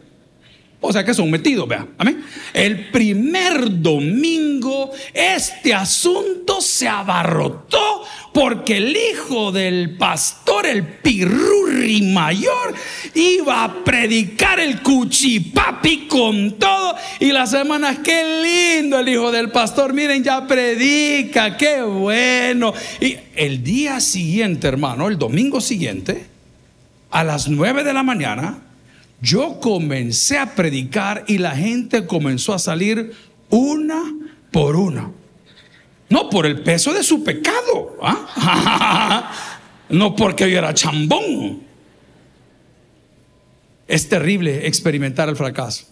O 0.79 0.93
sea 0.93 1.03
que 1.03 1.13
son 1.13 1.31
metidos, 1.31 1.67
vea. 1.67 1.87
Amén. 1.97 2.23
El 2.53 2.89
primer 2.89 3.81
domingo 3.81 4.91
este 5.13 5.73
asunto 5.73 6.61
se 6.61 6.87
abarrotó 6.87 8.03
porque 8.31 8.77
el 8.77 8.95
hijo 8.95 9.51
del 9.51 9.97
pastor, 9.97 10.67
el 10.67 10.85
pirurri 10.85 12.03
mayor, 12.03 12.75
iba 13.15 13.63
a 13.63 13.83
predicar 13.83 14.59
el 14.59 14.83
cuchipapi 14.83 16.07
con 16.07 16.59
todo. 16.59 16.95
Y 17.19 17.31
las 17.31 17.49
semanas, 17.49 17.97
qué 18.03 18.77
lindo 18.77 18.99
el 18.99 19.09
hijo 19.09 19.31
del 19.31 19.49
pastor. 19.49 19.93
Miren, 19.93 20.23
ya 20.23 20.45
predica, 20.45 21.57
qué 21.57 21.81
bueno. 21.81 22.73
Y 23.01 23.17
el 23.35 23.63
día 23.63 23.99
siguiente, 23.99 24.67
hermano, 24.67 25.07
el 25.07 25.17
domingo 25.17 25.59
siguiente, 25.59 26.27
a 27.09 27.23
las 27.23 27.47
nueve 27.47 27.83
de 27.83 27.93
la 27.93 28.03
mañana, 28.03 28.66
yo 29.21 29.59
comencé 29.59 30.37
a 30.37 30.53
predicar 30.53 31.25
y 31.27 31.39
la 31.39 31.55
gente 31.55 32.05
comenzó 32.05 32.53
a 32.53 32.59
salir 32.59 33.13
una 33.49 34.03
por 34.51 34.75
una. 34.75 35.11
No 36.09 36.29
por 36.29 36.45
el 36.45 36.61
peso 36.61 36.93
de 36.93 37.03
su 37.03 37.23
pecado. 37.23 37.97
¿ah? 38.01 39.31
no 39.89 40.15
porque 40.15 40.49
yo 40.49 40.57
era 40.57 40.73
chambón. 40.73 41.61
Es 43.87 44.07
terrible 44.09 44.67
experimentar 44.67 45.29
el 45.29 45.35
fracaso. 45.35 45.85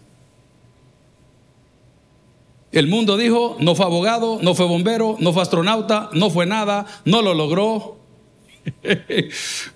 El 2.72 2.88
mundo 2.88 3.16
dijo, 3.16 3.56
no 3.62 3.74
fue 3.74 3.86
abogado, 3.86 4.39
no 4.42 4.54
fue 4.54 4.66
bombero, 4.66 5.16
no 5.19 5.31
fue 5.31 5.42
astronauta, 5.42 6.10
no 6.12 6.30
fue 6.30 6.45
nada, 6.45 6.86
no 7.06 7.22
lo 7.22 7.33
logró. 7.33 7.98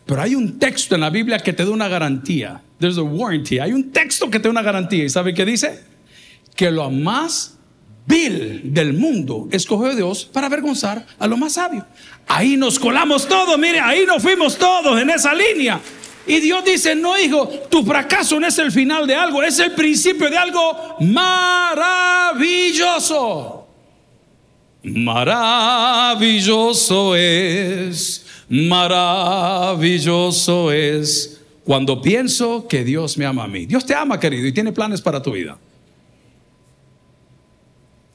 Pero 0.05 0.21
hay 0.21 0.35
un 0.35 0.59
texto 0.59 0.95
en 0.95 1.01
la 1.01 1.09
Biblia 1.09 1.39
que 1.39 1.53
te 1.53 1.63
da 1.63 1.71
una 1.71 1.87
garantía. 1.87 2.61
There's 2.79 2.97
a 2.97 3.01
warranty. 3.01 3.59
Hay 3.59 3.73
un 3.73 3.91
texto 3.91 4.29
que 4.29 4.39
te 4.39 4.47
da 4.47 4.51
una 4.51 4.61
garantía. 4.61 5.03
¿Y 5.03 5.09
sabe 5.09 5.33
qué 5.33 5.43
dice? 5.45 5.83
Que 6.55 6.71
lo 6.71 6.89
más 6.89 7.57
vil 8.05 8.61
del 8.73 8.93
mundo 8.93 9.49
escogió 9.51 9.93
Dios 9.95 10.23
para 10.25 10.47
avergonzar 10.47 11.05
a 11.19 11.27
lo 11.27 11.37
más 11.37 11.53
sabio. 11.53 11.85
Ahí 12.27 12.57
nos 12.57 12.79
colamos 12.79 13.27
todos, 13.27 13.59
mire, 13.59 13.79
ahí 13.79 14.03
nos 14.05 14.21
fuimos 14.21 14.57
todos 14.57 14.99
en 14.99 15.11
esa 15.11 15.33
línea. 15.33 15.79
Y 16.25 16.39
Dios 16.39 16.65
dice, 16.65 16.95
no 16.95 17.17
hijo, 17.17 17.47
tu 17.69 17.83
fracaso 17.83 18.39
no 18.39 18.47
es 18.47 18.57
el 18.59 18.71
final 18.71 19.05
de 19.07 19.15
algo, 19.15 19.43
es 19.43 19.59
el 19.59 19.71
principio 19.71 20.29
de 20.29 20.37
algo 20.37 20.95
maravilloso. 21.01 23.67
Maravilloso 24.83 27.15
es 27.15 28.25
Maravilloso 28.49 30.71
es 30.71 31.39
cuando 31.63 32.01
pienso 32.01 32.67
que 32.67 32.83
Dios 32.83 33.15
me 33.17 33.25
ama 33.27 33.43
a 33.43 33.47
mí. 33.47 33.67
Dios 33.67 33.85
te 33.85 33.93
ama, 33.93 34.19
querido, 34.19 34.47
y 34.47 34.51
tiene 34.51 34.71
planes 34.71 35.01
para 35.01 35.21
tu 35.21 35.33
vida. 35.33 35.59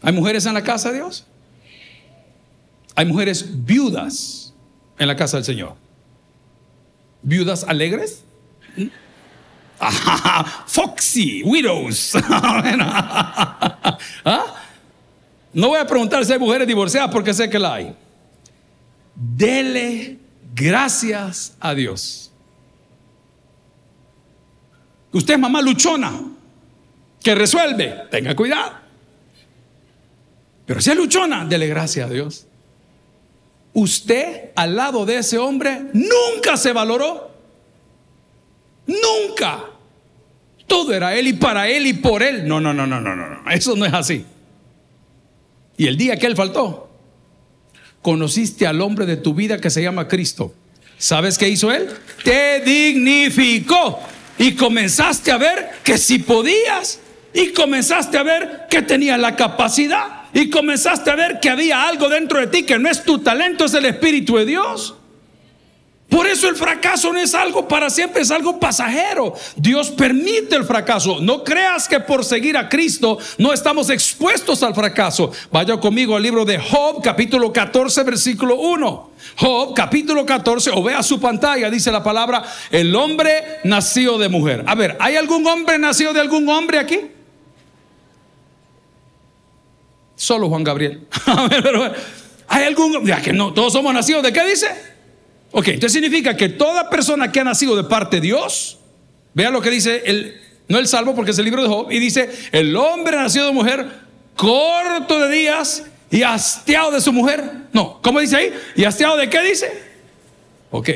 ¿Hay 0.03 0.13
mujeres 0.13 0.45
en 0.47 0.55
la 0.55 0.63
casa 0.63 0.91
de 0.91 0.97
Dios? 0.97 1.25
Hay 2.97 3.07
mujeres 3.07 3.65
viudas 3.65 4.53
en 4.99 5.07
la 5.07 5.15
casa 5.15 5.37
del 5.37 5.45
Señor. 5.45 5.77
¿Viudas 7.23 7.63
alegres? 7.65 8.25
foxy, 10.67 11.45
widows. 11.45 12.17
¿Ah? 12.25 14.57
No 15.53 15.69
voy 15.69 15.79
a 15.79 15.87
preguntar 15.87 16.25
si 16.25 16.33
hay 16.33 16.41
mujeres 16.41 16.67
divorciadas 16.67 17.13
porque 17.13 17.33
sé 17.33 17.49
que 17.49 17.61
la 17.61 17.75
hay. 17.75 17.95
Dele 19.15 20.24
Gracias 20.55 21.57
a 21.59 21.75
Dios. 21.75 22.31
Usted 25.13 25.35
es 25.35 25.41
mamá 25.41 25.61
luchona, 25.61 26.13
que 27.23 27.35
resuelve, 27.35 28.05
tenga 28.11 28.37
cuidado. 28.37 28.73
Pero 30.67 30.81
si 30.81 30.91
es 30.91 30.97
luchona, 30.97 31.45
dele 31.45 31.67
gracias 31.67 32.09
a 32.09 32.13
Dios. 32.13 32.47
Usted 33.73 34.51
al 34.55 34.77
lado 34.77 35.05
de 35.05 35.19
ese 35.19 35.39
hombre 35.39 35.87
nunca 35.93 36.57
se 36.57 36.73
valoró. 36.73 37.33
Nunca. 38.87 39.65
Todo 40.67 40.95
era 40.95 41.15
él 41.15 41.29
y 41.29 41.33
para 41.33 41.69
él 41.69 41.87
y 41.87 41.95
por 41.95 42.23
él. 42.23 42.47
No, 42.47 42.61
no, 42.61 42.73
no, 42.73 42.87
no, 42.87 43.01
no, 43.01 43.15
no. 43.15 43.51
Eso 43.51 43.75
no 43.77 43.85
es 43.85 43.93
así. 43.93 44.25
Y 45.77 45.87
el 45.87 45.97
día 45.97 46.17
que 46.17 46.27
él 46.27 46.37
faltó, 46.37 46.84
conociste 48.05 48.67
al 48.67 48.83
hombre 48.83 49.07
de 49.07 49.17
tu 49.17 49.33
vida 49.33 49.59
que 49.59 49.71
se 49.71 49.83
llama 49.83 50.09
Cristo. 50.09 50.53
¿Sabes 50.99 51.39
qué 51.39 51.49
hizo 51.49 51.73
él? 51.73 51.89
Te 52.23 52.61
dignificó. 52.61 53.99
Y 54.37 54.53
comenzaste 54.53 55.33
a 55.33 55.39
ver 55.39 55.71
que 55.83 55.97
si 55.97 56.19
podías. 56.19 57.01
Y 57.33 57.53
comenzaste 57.53 58.19
a 58.19 58.23
ver 58.23 58.67
que 58.69 58.83
tenías 58.83 59.19
la 59.19 59.35
capacidad. 59.35 60.25
Y 60.35 60.51
comenzaste 60.51 61.11
a 61.11 61.17
ver 61.17 61.41
que 61.41 61.49
había 61.49 61.89
algo 61.89 62.11
dentro 62.11 62.41
de 62.41 62.49
ti 62.49 62.65
que 62.65 62.79
no 62.79 62.91
es 62.91 63.03
tu 63.05 63.21
talento, 63.21 63.65
es 63.65 63.73
el 63.73 63.87
Espíritu 63.87 64.37
de 64.37 64.45
Dios. 64.45 64.97
Por 66.15 66.29
eso 66.29 66.49
el 66.49 66.55
fracaso 66.55 67.13
no 67.13 67.19
es 67.19 67.35
algo 67.35 67.67
para 67.67 67.91
siempre, 67.91 68.23
es 68.23 68.31
algo 68.31 68.61
pasajero. 68.61 69.35
Dios 69.57 69.91
permite 69.91 70.55
el 70.55 70.63
fracaso. 70.63 71.19
No 71.21 71.43
creas 71.43 71.89
que 71.89 71.99
por 71.99 72.25
seguir 72.25 72.57
a 72.57 72.69
Cristo 72.69 73.19
no 73.37 73.53
estamos 73.53 73.91
expuestos 73.91 74.63
al 74.63 74.77
fracaso. 74.77 75.33
Vaya 75.51 75.77
conmigo 75.81 76.15
al 76.15 76.23
libro 76.23 76.45
de 76.45 76.57
Job, 76.57 77.03
capítulo 77.03 77.53
14, 77.53 78.05
versículo 78.05 78.55
1. 78.55 79.11
Job, 79.39 79.75
capítulo 79.75 80.25
14, 80.25 80.71
o 80.75 80.85
vea 80.85 81.03
su 81.03 81.19
pantalla, 81.19 81.69
dice 81.69 81.91
la 81.91 82.05
palabra, 82.05 82.45
el 82.71 82.95
hombre 82.95 83.59
nacido 83.65 84.17
de 84.17 84.29
mujer. 84.29 84.63
A 84.69 84.77
ver, 84.77 84.97
¿hay 85.01 85.17
algún 85.17 85.45
hombre 85.45 85.81
nacido 85.81 86.13
de 86.13 86.21
algún 86.21 86.49
hombre 86.49 86.79
aquí? 86.79 87.01
Solo 90.15 90.49
Juan 90.49 90.63
Gabriel. 90.63 91.09
A 91.27 91.49
ver, 91.49 91.61
pero, 91.61 91.93
¿hay 92.47 92.63
algún, 92.63 93.05
ya 93.05 93.21
que 93.21 93.33
no, 93.33 93.53
todos 93.53 93.73
somos 93.73 93.93
nacidos 93.93 94.23
de 94.23 94.33
qué 94.33 94.45
dice? 94.45 94.94
Ok, 95.57 95.69
entonces 95.69 95.93
significa 95.93 96.37
que 96.37 96.49
toda 96.49 96.91
persona 96.91 97.31
que 97.31 97.39
ha 97.39 97.45
nacido 97.45 97.77
de 97.77 97.85
parte 97.85 98.17
de 98.17 98.23
Dios, 98.23 98.77
vea 99.35 99.51
lo 99.51 99.63
que 99.63 99.71
dice 99.71 100.03
el, 100.05 100.35
no 100.67 100.81
el 100.81 100.89
salvo 100.89 101.15
porque 101.15 101.31
es 101.31 101.39
el 101.39 101.45
libro 101.45 101.63
de 101.63 101.69
Job, 101.69 101.93
y 101.93 102.01
dice, 102.01 102.29
el 102.51 102.75
hombre 102.75 103.17
nacido 103.17 103.47
de 103.47 103.53
mujer, 103.53 103.89
corto 104.35 105.21
de 105.21 105.33
días 105.33 105.85
y 106.11 106.25
hastiado 106.25 106.91
de 106.91 107.01
su 107.01 107.13
mujer. 107.13 107.69
No, 107.73 108.01
¿cómo 108.03 108.19
dice 108.19 108.37
ahí? 108.37 108.53
¿Y 108.75 108.83
hastiado 108.83 109.17
de 109.17 109.31
qué 109.31 109.43
dice? 109.43 109.71
Ok, 110.73 110.91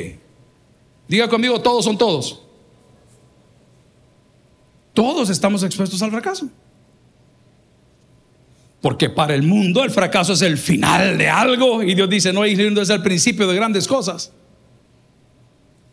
diga 1.07 1.29
conmigo, 1.29 1.61
todos 1.61 1.85
son 1.85 1.97
todos. 1.97 2.41
Todos 4.93 5.29
estamos 5.29 5.63
expuestos 5.63 6.01
al 6.01 6.11
fracaso. 6.11 6.49
Porque 8.81 9.09
para 9.09 9.35
el 9.35 9.43
mundo 9.43 9.85
el 9.85 9.91
fracaso 9.91 10.33
es 10.33 10.41
el 10.41 10.57
final 10.57 11.17
de 11.17 11.29
algo 11.29 11.81
y 11.81 11.95
Dios 11.95 12.09
dice, 12.09 12.33
no, 12.33 12.43
es 12.43 12.89
el 12.89 13.01
principio 13.01 13.47
de 13.47 13.55
grandes 13.55 13.87
cosas. 13.87 14.33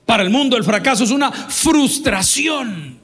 Para 0.07 0.23
el 0.23 0.31
mundo 0.31 0.57
el 0.57 0.65
fracaso 0.65 1.05
es 1.05 1.11
una 1.11 1.31
frustración. 1.31 2.99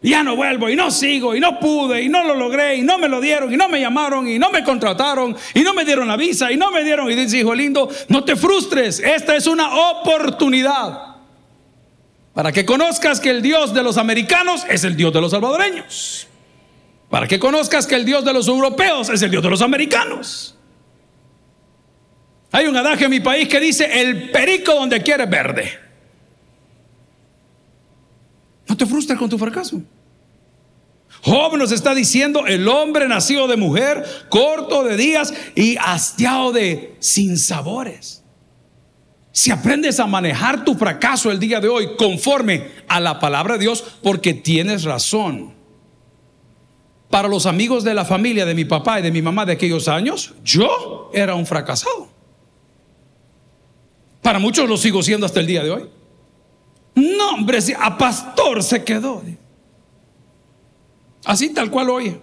Ya 0.00 0.22
no 0.22 0.34
vuelvo 0.34 0.68
y 0.68 0.74
no 0.74 0.90
sigo 0.90 1.34
y 1.36 1.40
no 1.40 1.60
pude 1.60 2.02
y 2.02 2.08
no 2.08 2.24
lo 2.24 2.34
logré 2.34 2.76
y 2.76 2.82
no 2.82 2.98
me 2.98 3.08
lo 3.08 3.20
dieron 3.20 3.52
y 3.52 3.56
no 3.56 3.68
me 3.68 3.80
llamaron 3.80 4.26
y 4.26 4.38
no 4.38 4.50
me 4.50 4.64
contrataron 4.64 5.36
y 5.54 5.60
no 5.60 5.74
me 5.74 5.84
dieron 5.84 6.08
la 6.08 6.16
visa 6.16 6.50
y 6.50 6.56
no 6.56 6.72
me 6.72 6.82
dieron 6.82 7.08
y 7.10 7.14
dice 7.14 7.38
hijo 7.38 7.54
lindo, 7.54 7.88
no 8.08 8.24
te 8.24 8.34
frustres, 8.34 8.98
esta 8.98 9.36
es 9.36 9.46
una 9.46 9.72
oportunidad 9.90 11.12
para 12.34 12.50
que 12.50 12.64
conozcas 12.64 13.20
que 13.20 13.30
el 13.30 13.42
Dios 13.42 13.74
de 13.74 13.82
los 13.82 13.96
americanos 13.96 14.64
es 14.68 14.84
el 14.84 14.96
Dios 14.96 15.12
de 15.12 15.20
los 15.20 15.30
salvadoreños. 15.30 16.26
Para 17.10 17.28
que 17.28 17.38
conozcas 17.38 17.86
que 17.86 17.94
el 17.94 18.06
Dios 18.06 18.24
de 18.24 18.32
los 18.32 18.48
europeos 18.48 19.10
es 19.10 19.20
el 19.20 19.30
Dios 19.30 19.42
de 19.42 19.50
los 19.50 19.60
americanos. 19.60 20.56
Hay 22.52 22.66
un 22.66 22.76
adagio 22.76 23.06
en 23.06 23.10
mi 23.10 23.20
país 23.20 23.48
que 23.48 23.58
dice, 23.58 24.00
el 24.02 24.30
perico 24.30 24.74
donde 24.74 25.02
quiere 25.02 25.24
verde. 25.24 25.72
No 28.68 28.76
te 28.76 28.84
frustres 28.84 29.18
con 29.18 29.30
tu 29.30 29.38
fracaso. 29.38 29.80
Job 31.22 31.56
nos 31.56 31.72
está 31.72 31.94
diciendo, 31.94 32.46
el 32.46 32.68
hombre 32.68 33.08
nacido 33.08 33.48
de 33.48 33.56
mujer, 33.56 34.04
corto 34.28 34.84
de 34.84 34.96
días 34.96 35.32
y 35.54 35.76
hastiado 35.78 36.52
de 36.52 36.96
sinsabores. 37.00 38.22
Si 39.30 39.50
aprendes 39.50 39.98
a 39.98 40.06
manejar 40.06 40.62
tu 40.62 40.74
fracaso 40.74 41.30
el 41.30 41.38
día 41.38 41.58
de 41.60 41.68
hoy 41.68 41.96
conforme 41.96 42.70
a 42.86 43.00
la 43.00 43.18
palabra 43.18 43.54
de 43.54 43.60
Dios, 43.60 43.82
porque 44.02 44.34
tienes 44.34 44.84
razón. 44.84 45.54
Para 47.08 47.28
los 47.28 47.46
amigos 47.46 47.82
de 47.82 47.94
la 47.94 48.04
familia 48.04 48.44
de 48.44 48.54
mi 48.54 48.66
papá 48.66 49.00
y 49.00 49.02
de 49.02 49.10
mi 49.10 49.22
mamá 49.22 49.46
de 49.46 49.52
aquellos 49.52 49.88
años, 49.88 50.34
yo 50.44 51.10
era 51.14 51.34
un 51.34 51.46
fracasado. 51.46 52.11
Para 54.22 54.38
muchos 54.38 54.68
lo 54.68 54.76
sigo 54.76 55.02
siendo 55.02 55.26
hasta 55.26 55.40
el 55.40 55.46
día 55.46 55.62
de 55.62 55.70
hoy. 55.70 55.90
No, 56.94 57.34
hombre, 57.34 57.58
a 57.78 57.98
pastor 57.98 58.62
se 58.62 58.84
quedó. 58.84 59.22
Así 61.24 61.52
tal 61.52 61.70
cual 61.70 61.90
hoy. 61.90 62.20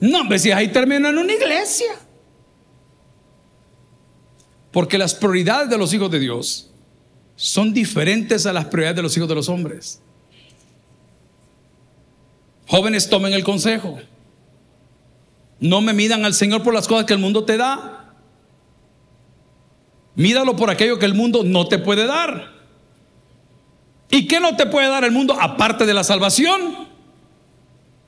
No, 0.00 0.20
hombre, 0.20 0.38
si 0.38 0.52
ahí 0.52 0.68
termina 0.68 1.08
en 1.08 1.18
una 1.18 1.32
iglesia. 1.32 1.92
Porque 4.70 4.98
las 4.98 5.14
prioridades 5.14 5.70
de 5.70 5.78
los 5.78 5.94
hijos 5.94 6.10
de 6.10 6.18
Dios 6.18 6.70
son 7.36 7.72
diferentes 7.72 8.44
a 8.44 8.52
las 8.52 8.66
prioridades 8.66 8.96
de 8.96 9.02
los 9.02 9.16
hijos 9.16 9.28
de 9.28 9.34
los 9.34 9.48
hombres. 9.48 10.00
Jóvenes, 12.66 13.08
tomen 13.08 13.32
el 13.32 13.44
consejo. 13.44 13.98
No 15.60 15.80
me 15.80 15.92
midan 15.92 16.24
al 16.24 16.34
Señor 16.34 16.62
por 16.62 16.74
las 16.74 16.88
cosas 16.88 17.06
que 17.06 17.14
el 17.14 17.20
mundo 17.20 17.44
te 17.44 17.56
da. 17.56 18.03
Mídalo 20.16 20.56
por 20.56 20.70
aquello 20.70 20.98
que 20.98 21.06
el 21.06 21.14
mundo 21.14 21.42
no 21.44 21.66
te 21.66 21.78
puede 21.78 22.06
dar. 22.06 22.52
¿Y 24.10 24.26
qué 24.28 24.38
no 24.38 24.54
te 24.56 24.66
puede 24.66 24.88
dar 24.88 25.04
el 25.04 25.10
mundo 25.10 25.36
aparte 25.40 25.86
de 25.86 25.94
la 25.94 26.04
salvación? 26.04 26.88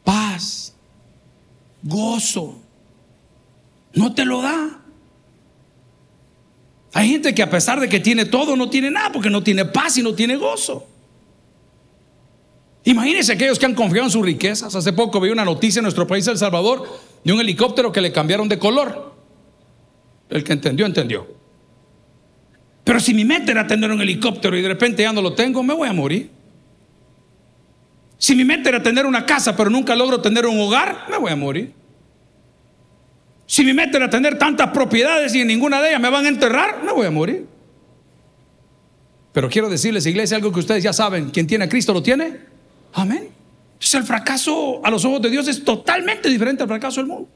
Paz, 0.04 0.74
gozo. 1.82 2.60
No 3.92 4.14
te 4.14 4.24
lo 4.24 4.40
da. 4.42 4.80
Hay 6.92 7.08
gente 7.10 7.34
que 7.34 7.42
a 7.42 7.50
pesar 7.50 7.80
de 7.80 7.88
que 7.88 8.00
tiene 8.00 8.24
todo, 8.24 8.56
no 8.56 8.70
tiene 8.70 8.90
nada 8.90 9.10
porque 9.12 9.30
no 9.30 9.42
tiene 9.42 9.64
paz 9.64 9.98
y 9.98 10.02
no 10.02 10.14
tiene 10.14 10.36
gozo. 10.36 10.86
Imagínense 12.84 13.32
aquellos 13.32 13.58
que 13.58 13.66
han 13.66 13.74
confiado 13.74 14.06
en 14.06 14.12
sus 14.12 14.24
riquezas. 14.24 14.74
Hace 14.74 14.92
poco 14.92 15.20
vi 15.20 15.30
una 15.30 15.44
noticia 15.44 15.80
en 15.80 15.82
nuestro 15.82 16.06
país, 16.06 16.26
El 16.28 16.38
Salvador, 16.38 16.88
de 17.24 17.32
un 17.32 17.40
helicóptero 17.40 17.90
que 17.90 18.00
le 18.00 18.12
cambiaron 18.12 18.48
de 18.48 18.60
color. 18.60 19.12
El 20.30 20.44
que 20.44 20.52
entendió, 20.52 20.86
entendió. 20.86 21.35
Pero 22.86 23.00
si 23.00 23.12
mi 23.12 23.24
meta 23.24 23.50
era 23.50 23.66
tener 23.66 23.90
un 23.90 24.00
helicóptero 24.00 24.56
y 24.56 24.62
de 24.62 24.68
repente 24.68 25.02
ya 25.02 25.12
no 25.12 25.20
lo 25.20 25.34
tengo, 25.34 25.60
me 25.64 25.74
voy 25.74 25.88
a 25.88 25.92
morir. 25.92 26.30
Si 28.16 28.36
mi 28.36 28.44
meta 28.44 28.68
era 28.68 28.80
tener 28.80 29.06
una 29.06 29.26
casa, 29.26 29.56
pero 29.56 29.70
nunca 29.70 29.96
logro 29.96 30.20
tener 30.20 30.46
un 30.46 30.56
hogar, 30.60 31.06
me 31.10 31.18
voy 31.18 31.32
a 31.32 31.34
morir. 31.34 31.72
Si 33.44 33.64
mi 33.64 33.72
meta 33.72 33.96
era 33.96 34.08
tener 34.08 34.38
tantas 34.38 34.70
propiedades 34.70 35.34
y 35.34 35.40
en 35.40 35.48
ninguna 35.48 35.82
de 35.82 35.88
ellas 35.88 36.00
me 36.00 36.10
van 36.10 36.26
a 36.26 36.28
enterrar, 36.28 36.84
me 36.84 36.92
voy 36.92 37.08
a 37.08 37.10
morir. 37.10 37.48
Pero 39.32 39.50
quiero 39.50 39.68
decirles, 39.68 40.06
iglesia, 40.06 40.36
algo 40.36 40.52
que 40.52 40.60
ustedes 40.60 40.84
ya 40.84 40.92
saben, 40.92 41.30
quien 41.30 41.48
tiene 41.48 41.64
a 41.64 41.68
Cristo 41.68 41.92
lo 41.92 42.04
tiene. 42.04 42.38
Amén. 42.92 43.30
Entonces 43.72 43.94
el 43.94 44.04
fracaso 44.04 44.80
a 44.84 44.92
los 44.92 45.04
ojos 45.04 45.20
de 45.22 45.30
Dios 45.30 45.48
es 45.48 45.64
totalmente 45.64 46.28
diferente 46.28 46.62
al 46.62 46.68
fracaso 46.68 47.00
del 47.00 47.08
mundo. 47.08 47.28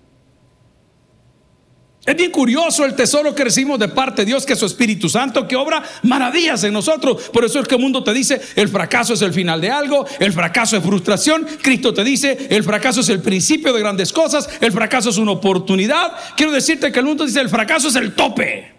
Es 2.05 2.17
bien 2.17 2.31
curioso 2.31 2.87
el 2.87 2.95
tesoro 2.95 3.35
que 3.35 3.45
recibimos 3.45 3.79
de 3.79 3.89
parte 3.89 4.23
de 4.23 4.27
Dios, 4.27 4.47
que 4.47 4.55
es 4.55 4.59
su 4.59 4.65
Espíritu 4.65 5.11
Santo, 5.11 5.47
que 5.47 5.55
obra 5.55 5.83
maravillas 6.03 6.65
en 6.65 6.73
nosotros. 6.73 7.29
Por 7.31 7.45
eso 7.45 7.61
es 7.61 7.69
que 7.69 7.75
el 7.75 7.81
mundo 7.81 8.03
te 8.03 8.15
dice, 8.15 8.41
el 8.57 8.69
fracaso 8.69 9.13
es 9.13 9.21
el 9.21 9.35
final 9.35 9.61
de 9.61 9.71
algo, 9.71 10.07
el 10.19 10.33
fracaso 10.33 10.79
es 10.79 10.83
frustración. 10.83 11.47
Cristo 11.61 11.93
te 11.93 12.03
dice, 12.03 12.49
el 12.51 12.65
fracaso 12.65 13.01
es 13.01 13.11
el 13.11 13.21
principio 13.21 13.75
de 13.75 13.81
grandes 13.81 14.15
cosas, 14.15 14.49
el 14.63 14.73
fracaso 14.73 15.11
es 15.11 15.19
una 15.19 15.33
oportunidad. 15.33 16.13
Quiero 16.37 16.53
decirte 16.53 16.91
que 16.91 17.01
el 17.01 17.05
mundo 17.05 17.27
dice, 17.27 17.41
el 17.41 17.51
fracaso 17.51 17.89
es 17.89 17.97
el 17.97 18.15
tope. 18.15 18.73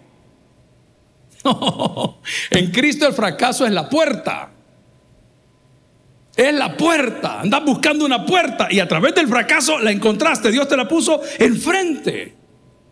en 2.52 2.72
Cristo 2.72 3.08
el 3.08 3.14
fracaso 3.14 3.68
es 3.68 3.72
la 3.72 3.88
puerta. 3.88 4.50
Es 6.36 6.54
la 6.56 6.76
puerta. 6.76 7.42
Andas 7.42 7.64
buscando 7.64 8.04
una 8.04 8.26
puerta 8.26 8.68
y 8.72 8.80
a 8.80 8.88
través 8.88 9.14
del 9.14 9.28
fracaso 9.28 9.78
la 9.78 9.92
encontraste. 9.92 10.52
Dios 10.52 10.68
te 10.68 10.76
la 10.76 10.88
puso 10.88 11.22
enfrente. 11.38 12.41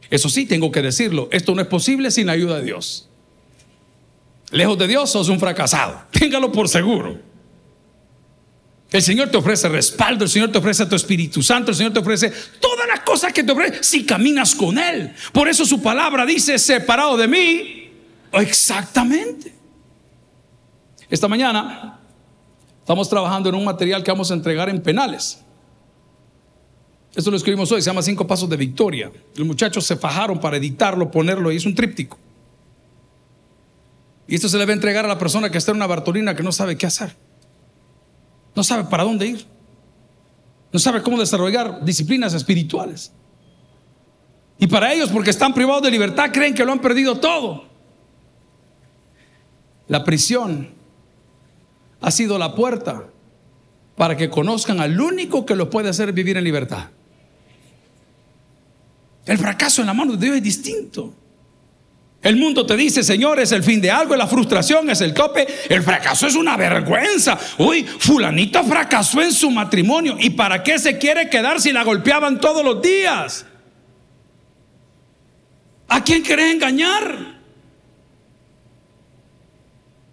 Eso 0.09 0.29
sí, 0.29 0.45
tengo 0.45 0.71
que 0.71 0.81
decirlo, 0.81 1.29
esto 1.31 1.53
no 1.53 1.61
es 1.61 1.67
posible 1.67 2.11
sin 2.11 2.29
ayuda 2.29 2.57
de 2.57 2.63
Dios. 2.63 3.09
Lejos 4.51 4.77
de 4.77 4.87
Dios 4.87 5.11
sos 5.11 5.29
un 5.29 5.39
fracasado, 5.39 6.01
téngalo 6.11 6.51
por 6.51 6.67
seguro. 6.67 7.19
El 8.91 9.03
Señor 9.03 9.29
te 9.29 9.37
ofrece 9.37 9.69
respaldo, 9.69 10.23
el 10.23 10.29
Señor 10.31 10.51
te 10.51 10.57
ofrece 10.57 10.85
tu 10.87 10.95
Espíritu 10.95 11.43
Santo, 11.43 11.69
el 11.69 11.77
Señor 11.77 11.93
te 11.93 11.99
ofrece 11.99 12.33
todas 12.59 12.87
las 12.87 13.01
cosas 13.01 13.31
que 13.31 13.43
te 13.43 13.51
ofrece 13.51 13.83
si 13.83 14.03
caminas 14.03 14.55
con 14.55 14.79
Él. 14.79 15.13
Por 15.31 15.47
eso 15.47 15.63
su 15.63 15.79
palabra 15.79 16.25
dice, 16.25 16.57
separado 16.57 17.15
de 17.15 17.27
mí, 17.27 17.91
exactamente. 18.33 19.53
Esta 21.07 21.27
mañana 21.27 21.99
estamos 22.79 23.07
trabajando 23.07 23.49
en 23.49 23.55
un 23.55 23.65
material 23.65 24.03
que 24.03 24.09
vamos 24.09 24.31
a 24.31 24.33
entregar 24.33 24.69
en 24.69 24.81
penales. 24.81 25.39
Esto 27.15 27.31
lo 27.31 27.37
escribimos 27.37 27.71
hoy, 27.71 27.81
se 27.81 27.89
llama 27.89 28.01
Cinco 28.01 28.27
Pasos 28.27 28.49
de 28.49 28.57
Victoria. 28.57 29.11
Los 29.35 29.47
muchachos 29.47 29.85
se 29.85 29.95
fajaron 29.95 30.39
para 30.39 30.57
editarlo, 30.57 31.09
ponerlo 31.09 31.51
y 31.51 31.57
es 31.57 31.65
un 31.65 31.73
tríptico. 31.73 32.17
Y 34.27 34.35
esto 34.35 34.47
se 34.47 34.57
le 34.59 34.65
va 34.65 34.71
a 34.71 34.75
entregar 34.75 35.05
a 35.05 35.07
la 35.07 35.17
persona 35.17 35.49
que 35.49 35.57
está 35.57 35.71
en 35.71 35.77
una 35.77 35.87
Bartolina 35.87 36.35
que 36.35 36.43
no 36.43 36.51
sabe 36.51 36.77
qué 36.77 36.85
hacer. 36.85 37.15
No 38.55 38.63
sabe 38.63 38.83
para 38.83 39.03
dónde 39.03 39.25
ir. 39.25 39.45
No 40.71 40.77
sabe 40.77 41.01
cómo 41.01 41.17
desarrollar 41.17 41.83
disciplinas 41.83 42.35
espirituales. 42.35 43.11
Y 44.59 44.67
para 44.67 44.93
ellos, 44.93 45.09
porque 45.09 45.31
están 45.31 45.53
privados 45.55 45.81
de 45.81 45.89
libertad, 45.89 46.29
creen 46.31 46.53
que 46.53 46.63
lo 46.63 46.71
han 46.71 46.79
perdido 46.79 47.19
todo. 47.19 47.65
La 49.87 50.03
prisión 50.03 50.69
ha 52.01 52.11
sido 52.11 52.37
la 52.37 52.53
puerta 52.53 53.05
para 53.95 54.15
que 54.15 54.29
conozcan 54.29 54.79
al 54.79 55.01
único 55.01 55.45
que 55.45 55.55
los 55.55 55.69
puede 55.69 55.89
hacer 55.89 56.13
vivir 56.13 56.37
en 56.37 56.43
libertad. 56.43 56.89
El 59.29 59.37
fracaso 59.37 59.81
en 59.81 59.87
la 59.87 59.93
mano 59.93 60.13
de 60.13 60.25
Dios 60.25 60.37
es 60.37 60.43
distinto. 60.43 61.13
El 62.19 62.35
mundo 62.35 62.65
te 62.65 62.75
dice, 62.75 63.03
Señor, 63.03 63.39
es 63.39 63.51
el 63.51 63.63
fin 63.63 63.79
de 63.79 63.91
algo, 63.91 64.15
la 64.15 64.25
frustración 64.25 64.89
es 64.89 65.01
el 65.01 65.13
tope, 65.13 65.47
el 65.69 65.83
fracaso 65.83 66.25
es 66.25 66.33
una 66.33 66.57
vergüenza. 66.57 67.37
Uy, 67.59 67.83
fulanita 67.83 68.63
fracasó 68.63 69.21
en 69.21 69.31
su 69.31 69.51
matrimonio. 69.51 70.17
¿Y 70.19 70.31
para 70.31 70.63
qué 70.63 70.79
se 70.79 70.97
quiere 70.97 71.29
quedar 71.29 71.61
si 71.61 71.71
la 71.71 71.83
golpeaban 71.83 72.41
todos 72.41 72.65
los 72.65 72.81
días? 72.81 73.45
¿A 75.87 76.03
quién 76.03 76.23
querés 76.23 76.51
engañar? 76.51 77.37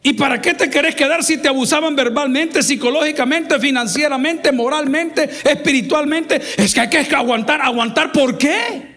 ¿Y 0.02 0.12
para 0.12 0.42
qué 0.42 0.52
te 0.52 0.68
querés 0.68 0.94
quedar 0.94 1.24
si 1.24 1.38
te 1.38 1.48
abusaban 1.48 1.96
verbalmente, 1.96 2.62
psicológicamente, 2.62 3.58
financieramente, 3.58 4.52
moralmente, 4.52 5.30
espiritualmente? 5.42 6.38
Es 6.58 6.74
que 6.74 6.80
hay 6.82 6.88
que 6.90 7.16
aguantar, 7.16 7.62
aguantar, 7.62 8.12
¿por 8.12 8.36
qué? 8.36 8.95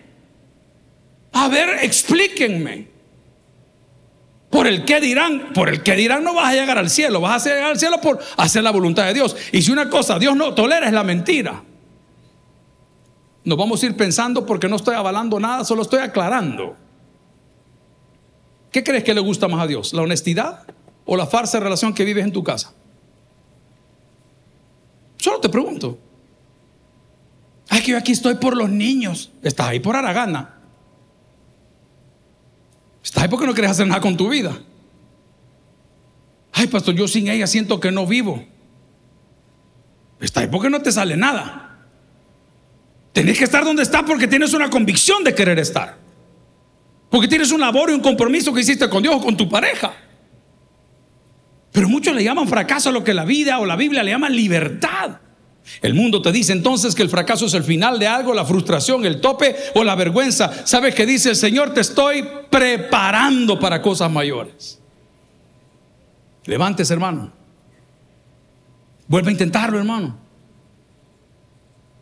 A 1.33 1.47
ver, 1.47 1.83
explíquenme. 1.83 2.87
Por 4.49 4.65
el 4.65 4.83
que 4.83 4.99
dirán, 4.99 5.53
por 5.53 5.69
el 5.69 5.83
que 5.83 5.95
dirán 5.95 6.23
no 6.23 6.33
vas 6.33 6.51
a 6.51 6.53
llegar 6.55 6.77
al 6.77 6.89
cielo, 6.89 7.21
vas 7.21 7.45
a 7.45 7.49
llegar 7.49 7.71
al 7.71 7.79
cielo 7.79 8.01
por 8.01 8.19
hacer 8.37 8.63
la 8.63 8.71
voluntad 8.71 9.05
de 9.05 9.13
Dios. 9.13 9.35
Y 9.51 9.61
si 9.61 9.71
una 9.71 9.89
cosa 9.89 10.17
Dios 10.17 10.35
no 10.35 10.55
tolera 10.55 10.87
es 10.87 10.93
la 10.93 11.03
mentira. 11.03 11.63
Nos 13.43 13.57
vamos 13.57 13.81
a 13.81 13.85
ir 13.85 13.95
pensando 13.95 14.45
porque 14.45 14.67
no 14.67 14.75
estoy 14.75 14.95
avalando 14.95 15.39
nada, 15.39 15.63
solo 15.63 15.83
estoy 15.83 15.99
aclarando. 15.99 16.75
¿Qué 18.71 18.83
crees 18.83 19.03
que 19.03 19.13
le 19.13 19.21
gusta 19.21 19.47
más 19.47 19.61
a 19.61 19.67
Dios? 19.67 19.93
¿La 19.93 20.01
honestidad 20.01 20.63
o 21.05 21.15
la 21.15 21.25
farsa 21.27 21.59
relación 21.59 21.93
que 21.93 22.03
vives 22.03 22.23
en 22.23 22.31
tu 22.31 22.43
casa? 22.43 22.73
Solo 25.17 25.39
te 25.39 25.49
pregunto. 25.49 25.97
Ay, 27.69 27.81
que 27.81 27.91
yo 27.91 27.97
aquí 27.97 28.13
estoy 28.13 28.35
por 28.35 28.57
los 28.57 28.69
niños. 28.69 29.31
Estás 29.43 29.67
ahí 29.67 29.79
por 29.79 29.95
Aragana. 29.95 30.58
Estás 33.03 33.23
ahí 33.23 33.29
porque 33.29 33.45
no 33.45 33.53
quieres 33.53 33.71
hacer 33.71 33.87
nada 33.87 34.01
con 34.01 34.17
tu 34.17 34.29
vida. 34.29 34.57
Ay, 36.51 36.67
pastor, 36.67 36.95
yo 36.95 37.07
sin 37.07 37.27
ella 37.27 37.47
siento 37.47 37.79
que 37.79 37.91
no 37.91 38.05
vivo. 38.05 38.45
Estás 40.19 40.43
ahí 40.43 40.49
porque 40.49 40.69
no 40.69 40.81
te 40.81 40.91
sale 40.91 41.15
nada. 41.15 41.77
Tenés 43.13 43.37
que 43.37 43.45
estar 43.45 43.63
donde 43.63 43.83
estás 43.83 44.03
porque 44.03 44.27
tienes 44.27 44.53
una 44.53 44.69
convicción 44.69 45.23
de 45.23 45.33
querer 45.33 45.59
estar. 45.59 45.97
Porque 47.09 47.27
tienes 47.27 47.51
un 47.51 47.61
labor 47.61 47.89
y 47.89 47.93
un 47.93 48.01
compromiso 48.01 48.53
que 48.53 48.61
hiciste 48.61 48.89
con 48.89 49.01
Dios 49.01 49.15
o 49.15 49.21
con 49.21 49.35
tu 49.35 49.49
pareja. 49.49 49.93
Pero 51.71 51.87
muchos 51.89 52.15
le 52.15 52.23
llaman 52.23 52.47
fracaso 52.47 52.89
a 52.89 52.91
lo 52.91 53.03
que 53.03 53.13
la 53.13 53.25
vida 53.25 53.59
o 53.59 53.65
la 53.65 53.75
Biblia 53.75 54.03
le 54.03 54.11
llama 54.11 54.29
libertad. 54.29 55.19
El 55.81 55.93
mundo 55.93 56.21
te 56.21 56.31
dice 56.31 56.51
entonces 56.51 56.95
que 56.95 57.03
el 57.03 57.09
fracaso 57.09 57.45
es 57.45 57.53
el 57.53 57.63
final 57.63 57.99
de 57.99 58.07
algo, 58.07 58.33
la 58.33 58.45
frustración, 58.45 59.05
el 59.05 59.21
tope 59.21 59.55
o 59.75 59.83
la 59.83 59.95
vergüenza. 59.95 60.65
¿Sabes 60.65 60.95
qué 60.95 61.05
dice 61.05 61.29
el 61.29 61.35
Señor? 61.35 61.73
Te 61.73 61.81
estoy 61.81 62.25
preparando 62.49 63.59
para 63.59 63.81
cosas 63.81 64.11
mayores. 64.11 64.79
Levántese, 66.45 66.93
hermano. 66.93 67.31
Vuelve 69.07 69.29
a 69.29 69.31
intentarlo, 69.31 69.77
hermano. 69.77 70.17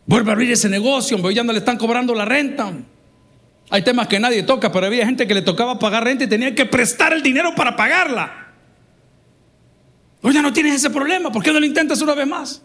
Vuelve 0.06 0.30
a 0.30 0.34
abrir 0.34 0.52
ese 0.52 0.70
negocio, 0.70 1.20
hoy 1.22 1.36
ya 1.36 1.44
no 1.44 1.52
le 1.52 1.60
están 1.60 1.78
cobrando 1.78 2.16
la 2.16 2.24
renta. 2.24 2.72
Hay 3.70 3.82
temas 3.82 4.08
que 4.08 4.20
nadie 4.20 4.44
toca, 4.44 4.72
pero 4.72 4.86
había 4.86 5.06
gente 5.06 5.28
que 5.28 5.34
le 5.34 5.42
tocaba 5.42 5.78
pagar 5.78 6.06
renta 6.06 6.24
y 6.24 6.28
tenía 6.28 6.56
que 6.56 6.66
prestar 6.66 7.12
el 7.12 7.22
dinero 7.22 7.54
para 7.56 7.76
pagarla. 7.76 8.54
Hoy 10.22 10.34
ya 10.34 10.42
no 10.42 10.54
tienes 10.54 10.76
ese 10.76 10.90
problema, 10.90 11.30
¿por 11.32 11.44
qué 11.44 11.52
no 11.52 11.60
lo 11.60 11.66
intentas 11.66 12.02
una 12.02 12.16
vez 12.16 12.28
más? 12.28 12.64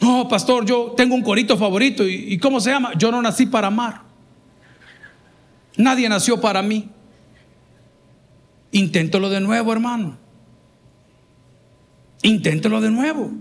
No, 0.00 0.28
pastor, 0.28 0.64
yo 0.64 0.92
tengo 0.96 1.14
un 1.14 1.22
corito 1.22 1.56
favorito. 1.56 2.06
¿Y, 2.06 2.38
cómo 2.38 2.60
se 2.60 2.70
llama? 2.70 2.92
Yo 2.96 3.10
no 3.10 3.20
nací 3.20 3.46
para 3.46 3.66
amar. 3.66 4.02
Nadie 5.76 6.08
nació 6.08 6.40
para 6.40 6.62
mí. 6.62 6.88
Inténtelo 8.70 9.28
de 9.28 9.40
nuevo, 9.40 9.72
hermano. 9.72 10.16
Inténtelo 12.22 12.80
de 12.80 12.90
nuevo. 12.90 13.32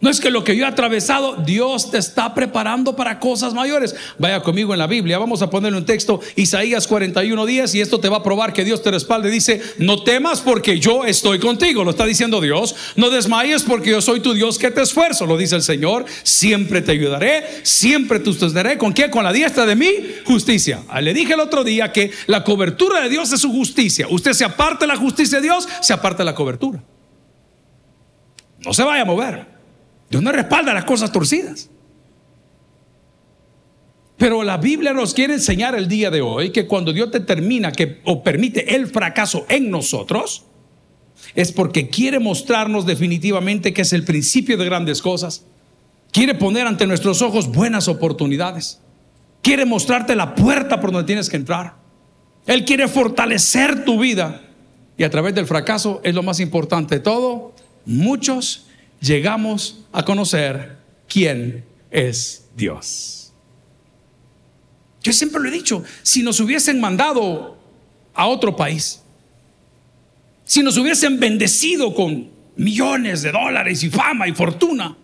No 0.00 0.08
es 0.08 0.18
que 0.18 0.30
lo 0.30 0.44
que 0.44 0.56
yo 0.56 0.64
he 0.64 0.68
atravesado, 0.68 1.36
Dios 1.36 1.90
te 1.90 1.98
está 1.98 2.34
preparando 2.34 2.96
para 2.96 3.20
cosas 3.20 3.52
mayores. 3.52 3.94
Vaya 4.18 4.40
conmigo 4.40 4.72
en 4.72 4.78
la 4.78 4.86
Biblia, 4.86 5.18
vamos 5.18 5.42
a 5.42 5.50
ponerle 5.50 5.76
un 5.76 5.84
texto, 5.84 6.20
Isaías 6.36 6.86
41 6.86 7.44
días, 7.44 7.74
y 7.74 7.82
esto 7.82 8.00
te 8.00 8.08
va 8.08 8.18
a 8.18 8.22
probar 8.22 8.54
que 8.54 8.64
Dios 8.64 8.82
te 8.82 8.90
respalde. 8.90 9.30
Dice, 9.30 9.60
no 9.76 10.02
temas 10.02 10.40
porque 10.40 10.80
yo 10.80 11.04
estoy 11.04 11.38
contigo, 11.38 11.84
lo 11.84 11.90
está 11.90 12.06
diciendo 12.06 12.40
Dios. 12.40 12.74
No 12.96 13.10
desmayes 13.10 13.62
porque 13.62 13.90
yo 13.90 14.00
soy 14.00 14.20
tu 14.20 14.32
Dios 14.32 14.56
que 14.56 14.70
te 14.70 14.80
esfuerzo, 14.80 15.26
lo 15.26 15.36
dice 15.36 15.56
el 15.56 15.62
Señor. 15.62 16.06
Siempre 16.22 16.80
te 16.80 16.92
ayudaré, 16.92 17.44
siempre 17.62 18.20
te 18.20 18.24
sustentaré. 18.24 18.78
¿Con 18.78 18.94
qué? 18.94 19.10
Con 19.10 19.22
la 19.22 19.34
diestra 19.34 19.66
de 19.66 19.76
mi 19.76 19.90
justicia. 20.24 20.82
Ah, 20.88 21.02
le 21.02 21.12
dije 21.12 21.34
el 21.34 21.40
otro 21.40 21.62
día 21.62 21.92
que 21.92 22.10
la 22.26 22.42
cobertura 22.42 23.02
de 23.02 23.10
Dios 23.10 23.30
es 23.32 23.40
su 23.40 23.52
justicia. 23.52 24.06
Usted 24.08 24.32
se 24.32 24.46
aparte 24.46 24.86
de 24.86 24.88
la 24.94 24.96
justicia 24.96 25.40
de 25.40 25.42
Dios, 25.42 25.68
se 25.82 25.92
aparte 25.92 26.22
de 26.22 26.24
la 26.24 26.34
cobertura. 26.34 26.82
No 28.64 28.72
se 28.72 28.82
vaya 28.82 29.02
a 29.02 29.04
mover. 29.04 29.59
Dios 30.10 30.22
no 30.22 30.32
respalda 30.32 30.74
las 30.74 30.84
cosas 30.84 31.12
torcidas. 31.12 31.70
Pero 34.16 34.42
la 34.42 34.58
Biblia 34.58 34.92
nos 34.92 35.14
quiere 35.14 35.32
enseñar 35.32 35.74
el 35.74 35.88
día 35.88 36.10
de 36.10 36.20
hoy 36.20 36.50
que 36.50 36.66
cuando 36.66 36.92
Dios 36.92 37.10
determina 37.10 37.72
que 37.72 38.00
o 38.04 38.22
permite 38.22 38.74
el 38.74 38.86
fracaso 38.88 39.46
en 39.48 39.70
nosotros, 39.70 40.44
es 41.34 41.52
porque 41.52 41.88
quiere 41.88 42.18
mostrarnos 42.18 42.84
definitivamente 42.84 43.72
que 43.72 43.82
es 43.82 43.92
el 43.92 44.04
principio 44.04 44.58
de 44.58 44.64
grandes 44.64 45.00
cosas. 45.00 45.46
Quiere 46.12 46.34
poner 46.34 46.66
ante 46.66 46.86
nuestros 46.86 47.22
ojos 47.22 47.50
buenas 47.50 47.88
oportunidades. 47.88 48.80
Quiere 49.42 49.64
mostrarte 49.64 50.16
la 50.16 50.34
puerta 50.34 50.80
por 50.80 50.92
donde 50.92 51.06
tienes 51.06 51.30
que 51.30 51.36
entrar. 51.36 51.76
Él 52.46 52.64
quiere 52.64 52.88
fortalecer 52.88 53.84
tu 53.84 53.98
vida. 53.98 54.42
Y 54.98 55.04
a 55.04 55.10
través 55.10 55.34
del 55.34 55.46
fracaso 55.46 56.00
es 56.04 56.14
lo 56.14 56.22
más 56.22 56.40
importante 56.40 56.96
de 56.96 57.00
todo. 57.00 57.54
Muchos 57.86 58.66
llegamos 59.00 59.84
a 59.92 60.04
conocer 60.04 60.78
quién 61.08 61.64
es 61.90 62.48
Dios. 62.56 63.32
Yo 65.02 65.12
siempre 65.12 65.40
lo 65.40 65.48
he 65.48 65.52
dicho, 65.52 65.82
si 66.02 66.22
nos 66.22 66.40
hubiesen 66.40 66.80
mandado 66.80 67.58
a 68.14 68.26
otro 68.26 68.54
país, 68.54 69.02
si 70.44 70.62
nos 70.62 70.76
hubiesen 70.76 71.18
bendecido 71.18 71.94
con 71.94 72.28
millones 72.56 73.22
de 73.22 73.32
dólares 73.32 73.82
y 73.82 73.90
fama 73.90 74.28
y 74.28 74.32
fortuna, 74.32 74.96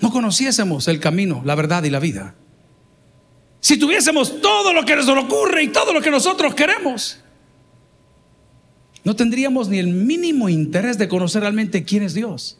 no 0.00 0.10
conociésemos 0.10 0.86
el 0.88 1.00
camino, 1.00 1.42
la 1.44 1.54
verdad 1.54 1.82
y 1.84 1.90
la 1.90 1.98
vida. 1.98 2.34
Si 3.60 3.78
tuviésemos 3.78 4.40
todo 4.40 4.72
lo 4.72 4.84
que 4.84 4.96
nos 4.96 5.08
ocurre 5.08 5.62
y 5.62 5.68
todo 5.68 5.92
lo 5.92 6.00
que 6.00 6.10
nosotros 6.10 6.54
queremos, 6.54 7.21
no 9.04 9.16
tendríamos 9.16 9.68
ni 9.68 9.78
el 9.78 9.88
mínimo 9.88 10.48
interés 10.48 10.98
de 10.98 11.08
conocer 11.08 11.42
realmente 11.42 11.84
quién 11.84 12.02
es 12.02 12.14
Dios. 12.14 12.58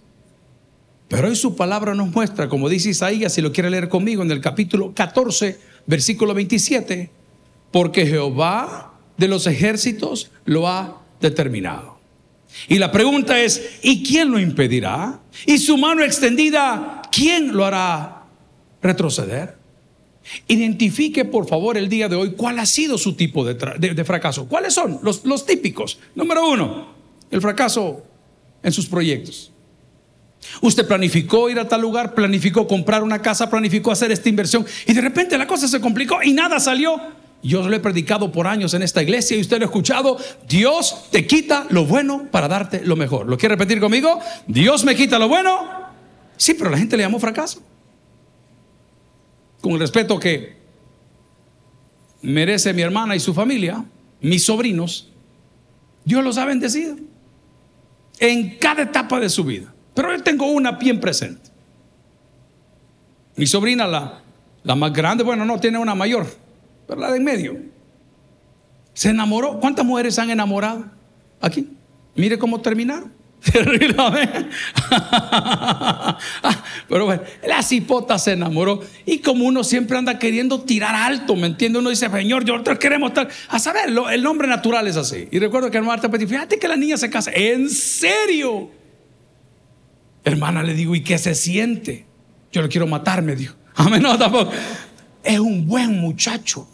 Pero 1.09 1.29
hoy 1.29 1.37
su 1.37 1.57
palabra 1.57 1.95
nos 1.95 2.11
muestra, 2.11 2.49
como 2.49 2.69
dice 2.69 2.91
Isaías, 2.91 3.35
si 3.35 3.43
lo 3.43 3.53
quiere 3.53 3.71
leer 3.71 3.89
conmigo, 3.89 4.23
en 4.23 4.31
el 4.31 4.41
capítulo 4.41 4.93
14, 4.95 5.59
versículo 5.87 6.35
27, 6.35 7.11
porque 7.71 8.07
Jehová 8.07 8.95
de 9.19 9.29
los 9.29 9.47
ejércitos 9.47 10.31
lo 10.45 10.69
ha 10.69 11.03
determinado. 11.21 11.99
Y 12.69 12.79
la 12.79 12.93
pregunta 12.93 13.41
es, 13.41 13.79
¿y 13.83 14.03
quién 14.03 14.31
lo 14.31 14.39
impedirá? 14.39 15.21
Y 15.47 15.59
su 15.59 15.77
mano 15.77 16.03
extendida, 16.03 17.03
¿quién 17.11 17.55
lo 17.55 17.65
hará 17.65 18.25
retroceder? 18.83 19.62
Identifique 20.49 21.25
por 21.25 21.49
favor 21.49 21.77
el 21.77 21.89
día 21.89 22.09
de 22.09 22.17
hoy 22.17 22.33
cuál 22.33 22.59
ha 22.59 22.67
sido 22.67 22.99
su 22.99 23.15
tipo 23.15 23.45
de, 23.45 24.05
fracaso. 24.05 24.47
¿Cuáles 24.49 24.75
son 24.75 25.01
los, 25.03 25.25
los 25.25 25.45
típicos? 25.45 25.99
Número 26.15 26.49
uno, 26.49 26.89
el 27.31 27.41
fracaso 27.41 28.05
en 28.63 28.73
sus 28.73 28.87
proyectos. 28.87 29.51
Usted 30.61 30.87
planificó 30.87 31.49
ir 31.49 31.59
a 31.59 31.69
tal 31.69 31.81
lugar, 31.81 32.15
planificó 32.15 32.67
comprar 32.67 33.03
una 33.03 33.21
casa, 33.21 33.49
planificó 33.49 33.93
hacer 33.93 34.11
esta 34.11 34.29
inversión 34.29 34.67
y 34.87 34.93
de 34.93 35.01
repente 35.01 35.39
la 35.39 35.47
cosa 35.47 35.69
se 35.69 35.81
complicó 35.81 36.23
y 36.23 36.33
nada 36.33 36.59
salió. 36.61 37.01
Yo 37.45 37.69
lo 37.69 37.75
he 37.75 37.81
predicado 37.81 38.31
por 38.31 38.47
años 38.47 38.73
en 38.75 38.83
esta 38.83 39.03
iglesia 39.03 39.37
y 39.37 39.41
usted 39.41 39.59
lo 39.59 39.65
ha 39.65 39.67
escuchado. 39.67 40.17
Dios 40.49 41.09
te 41.11 41.27
quita 41.27 41.67
lo 41.71 41.85
bueno 41.85 42.29
para 42.31 42.47
darte 42.47 42.83
lo 42.85 42.95
mejor. 42.95 43.29
¿Lo 43.29 43.37
quiere 43.37 43.57
repetir 43.57 43.81
conmigo? 43.81 44.21
Dios 44.47 44.85
me 44.85 44.95
quita 44.95 45.19
lo 45.19 45.29
bueno. 45.29 45.69
Sí, 46.37 46.55
pero 46.55 46.71
la 46.71 46.79
gente 46.79 46.97
le 46.97 47.03
llamó 47.03 47.19
fracaso 47.19 47.61
con 49.63 49.73
el 49.73 49.81
respeto 49.81 50.19
que 50.19 50.57
merece 52.21 52.75
mi 52.75 52.83
hermana 52.83 53.17
y 53.17 53.21
su 53.21 53.33
familia, 53.33 53.83
mis 54.21 54.45
sobrinos, 54.45 55.11
Dios 56.05 56.23
los 56.23 56.37
ha 56.37 56.45
bendecido 56.45 56.97
en 58.19 58.59
cada 58.59 58.83
etapa 58.83 59.19
de 59.19 59.31
su 59.31 59.45
vida. 59.45 59.73
Pero 59.95 60.15
yo 60.15 60.23
tengo 60.23 60.47
una 60.47 60.73
bien 60.73 61.01
presente. 61.01 61.51
Mi 63.37 63.47
sobrina, 63.47 63.87
la, 63.87 64.23
La 64.65 64.75
más 64.75 64.93
grande, 64.93 65.25
bueno, 65.25 65.45
no 65.45 65.59
tiene 65.59 65.79
una 65.79 65.95
mayor, 65.95 66.27
pero 66.87 67.01
la 67.01 67.11
de 67.11 67.17
en 67.17 67.25
medio. 67.25 67.57
Se 68.95 69.11
enamoró. 69.11 69.59
¿Cuántas 69.59 69.85
mujeres 69.85 70.19
han 70.19 70.31
enamorado 70.31 70.85
aquí? 71.41 71.69
Mire 72.15 72.39
cómo 72.39 72.61
terminaron. 72.61 73.13
Pero 76.89 77.07
bueno, 77.07 77.23
la 77.47 77.63
cipota 77.63 78.19
se 78.19 78.33
enamoró. 78.33 78.81
Y 79.05 79.19
como 79.19 79.45
uno 79.45 79.65
siempre 79.65 79.99
anda 79.99 80.19
queriendo 80.19 80.61
tirar 80.61 80.95
alto, 80.95 81.37
¿me 81.37 81.47
entiende? 81.47 81.79
Uno 81.79 81.91
dice, 81.91 82.09
Señor, 82.09 82.45
yo 82.45 82.63
queremos 82.79 83.11
estar. 83.11 83.29
A 83.49 83.59
saber, 83.59 83.91
el 84.13 84.23
nombre 84.23 84.47
natural 84.47 84.87
es 84.87 84.97
así. 84.97 85.29
Y 85.31 85.39
recuerdo 85.39 85.71
que 85.71 85.81
Marta 85.81 86.11
Petit, 86.11 86.29
fíjate 86.29 86.59
que 86.59 86.69
la 86.69 86.77
niña 86.77 86.97
se 86.97 87.11
casa. 87.11 87.31
¿En 87.35 87.69
serio? 87.69 88.71
Hermana, 90.25 90.63
le 90.63 90.75
digo, 90.75 90.95
¿y 90.95 91.03
qué 91.03 91.19
se 91.19 91.35
siente? 91.35 92.07
Yo 92.53 92.63
lo 92.63 92.69
quiero 92.69 92.87
matar, 92.87 93.23
me 93.23 93.35
dijo. 93.35 93.57
Amén, 93.75 94.03
no, 94.03 94.19
tampoco. 94.19 94.53
Es 95.25 95.39
un 95.39 95.67
buen 95.67 96.01
muchacho. 96.01 96.69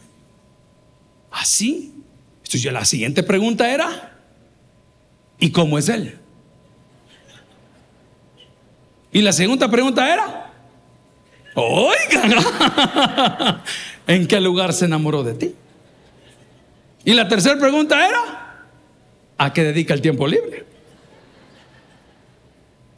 Así. 1.31 1.95
Entonces, 2.45 2.73
la 2.73 2.85
siguiente 2.85 3.23
pregunta 3.23 3.73
era: 3.73 4.19
¿y 5.39 5.51
cómo 5.51 5.79
es 5.79 5.89
él? 5.89 6.19
Y 9.13 9.23
la 9.23 9.33
segunda 9.33 9.71
pregunta 9.71 10.13
era: 10.13 10.53
Oiga, 11.55 13.63
¿en 14.07 14.27
qué 14.27 14.41
lugar 14.41 14.73
se 14.73 14.85
enamoró 14.85 15.23
de 15.23 15.35
ti? 15.35 15.55
Y 17.05 17.15
la 17.15 17.29
tercera 17.29 17.59
pregunta 17.59 18.07
era: 18.07 18.65
¿a 19.39 19.53
qué 19.53 19.65
dedica 19.65 19.95
el 19.95 20.01
tiempo 20.01 20.27
libre? 20.27 20.67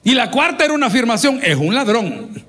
Y 0.02 0.14
la 0.14 0.30
cuarta 0.30 0.64
era 0.64 0.74
una 0.74 0.86
afirmación: 0.86 1.40
es 1.42 1.56
un 1.56 1.74
ladrón. 1.74 2.44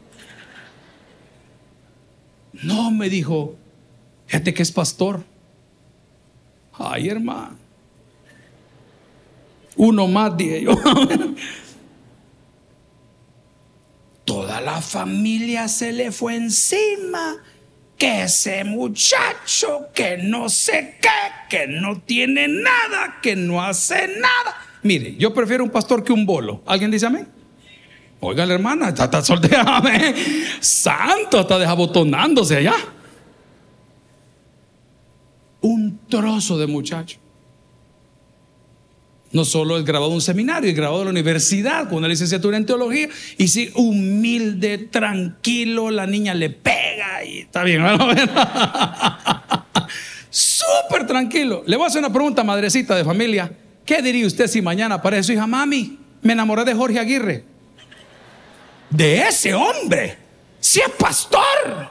No, 2.64 2.92
me 2.92 3.10
dijo, 3.10 3.56
fíjate 4.28 4.54
que 4.54 4.64
es 4.64 4.72
pastor. 4.72 5.24
Ay, 6.74 7.10
hermano. 7.10 7.58
Uno 9.76 10.08
más, 10.08 10.36
dije 10.36 10.64
yo. 10.64 10.72
Toda 14.26 14.62
la 14.62 14.82
familia 14.82 15.68
se 15.68 15.92
le 15.92 16.12
fue 16.12 16.36
encima. 16.36 17.38
Que 17.98 18.24
ese 18.24 18.64
muchacho, 18.64 19.90
que 19.94 20.18
no 20.18 20.50
sé 20.50 20.98
qué, 21.02 21.10
que 21.50 21.68
no 21.68 22.02
tiene 22.02 22.48
nada, 22.48 23.20
que 23.22 23.36
no 23.36 23.62
hace 23.62 24.08
nada. 24.08 24.56
Mire, 24.82 25.16
yo 25.18 25.34
prefiero 25.34 25.64
un 25.64 25.70
pastor 25.70 26.04
que 26.04 26.12
un 26.12 26.26
bolo. 26.26 26.64
¿Alguien 26.66 26.90
dice 26.90 27.06
amén? 27.06 27.28
Oiga, 28.20 28.46
la 28.46 28.54
hermana, 28.54 28.90
está, 28.90 29.06
está 29.06 29.24
soltera, 29.24 29.82
santo, 30.60 31.42
está 31.42 31.58
desabotonándose 31.58 32.58
allá. 32.58 32.76
Un 35.62 36.00
trozo 36.08 36.58
de 36.58 36.68
muchacho. 36.68 37.21
No 39.34 39.46
solo 39.46 39.78
es 39.78 39.86
grabado 39.86 40.12
en 40.12 40.16
un 40.16 40.22
seminario, 40.22 40.70
es 40.70 40.76
grabado 40.76 41.02
en 41.02 41.06
la 41.06 41.12
universidad 41.12 41.88
con 41.88 42.00
una 42.00 42.08
licenciatura 42.08 42.58
en 42.58 42.66
teología. 42.66 43.08
Y 43.38 43.48
si 43.48 43.72
humilde, 43.76 44.78
tranquilo, 44.78 45.90
la 45.90 46.06
niña 46.06 46.34
le 46.34 46.50
pega 46.50 47.24
y 47.24 47.40
está 47.40 47.64
bien. 47.64 47.82
Súper 50.30 51.08
tranquilo. 51.08 51.64
Le 51.66 51.78
voy 51.78 51.86
a 51.86 51.88
hacer 51.88 52.00
una 52.00 52.12
pregunta, 52.12 52.44
madrecita 52.44 52.96
de 52.96 53.06
familia. 53.06 53.52
¿Qué 53.86 54.02
diría 54.02 54.28
usted 54.28 54.48
si 54.48 54.62
mañana 54.62 54.96
aparece 54.96 55.24
su 55.24 55.34
hija, 55.34 55.48
mami? 55.48 55.98
Me 56.22 56.34
enamoré 56.34 56.66
de 56.66 56.74
Jorge 56.74 57.00
Aguirre 57.00 57.52
de 58.92 59.28
ese 59.28 59.54
hombre. 59.54 60.18
Si 60.60 60.80
es 60.80 60.90
pastor. 60.90 61.90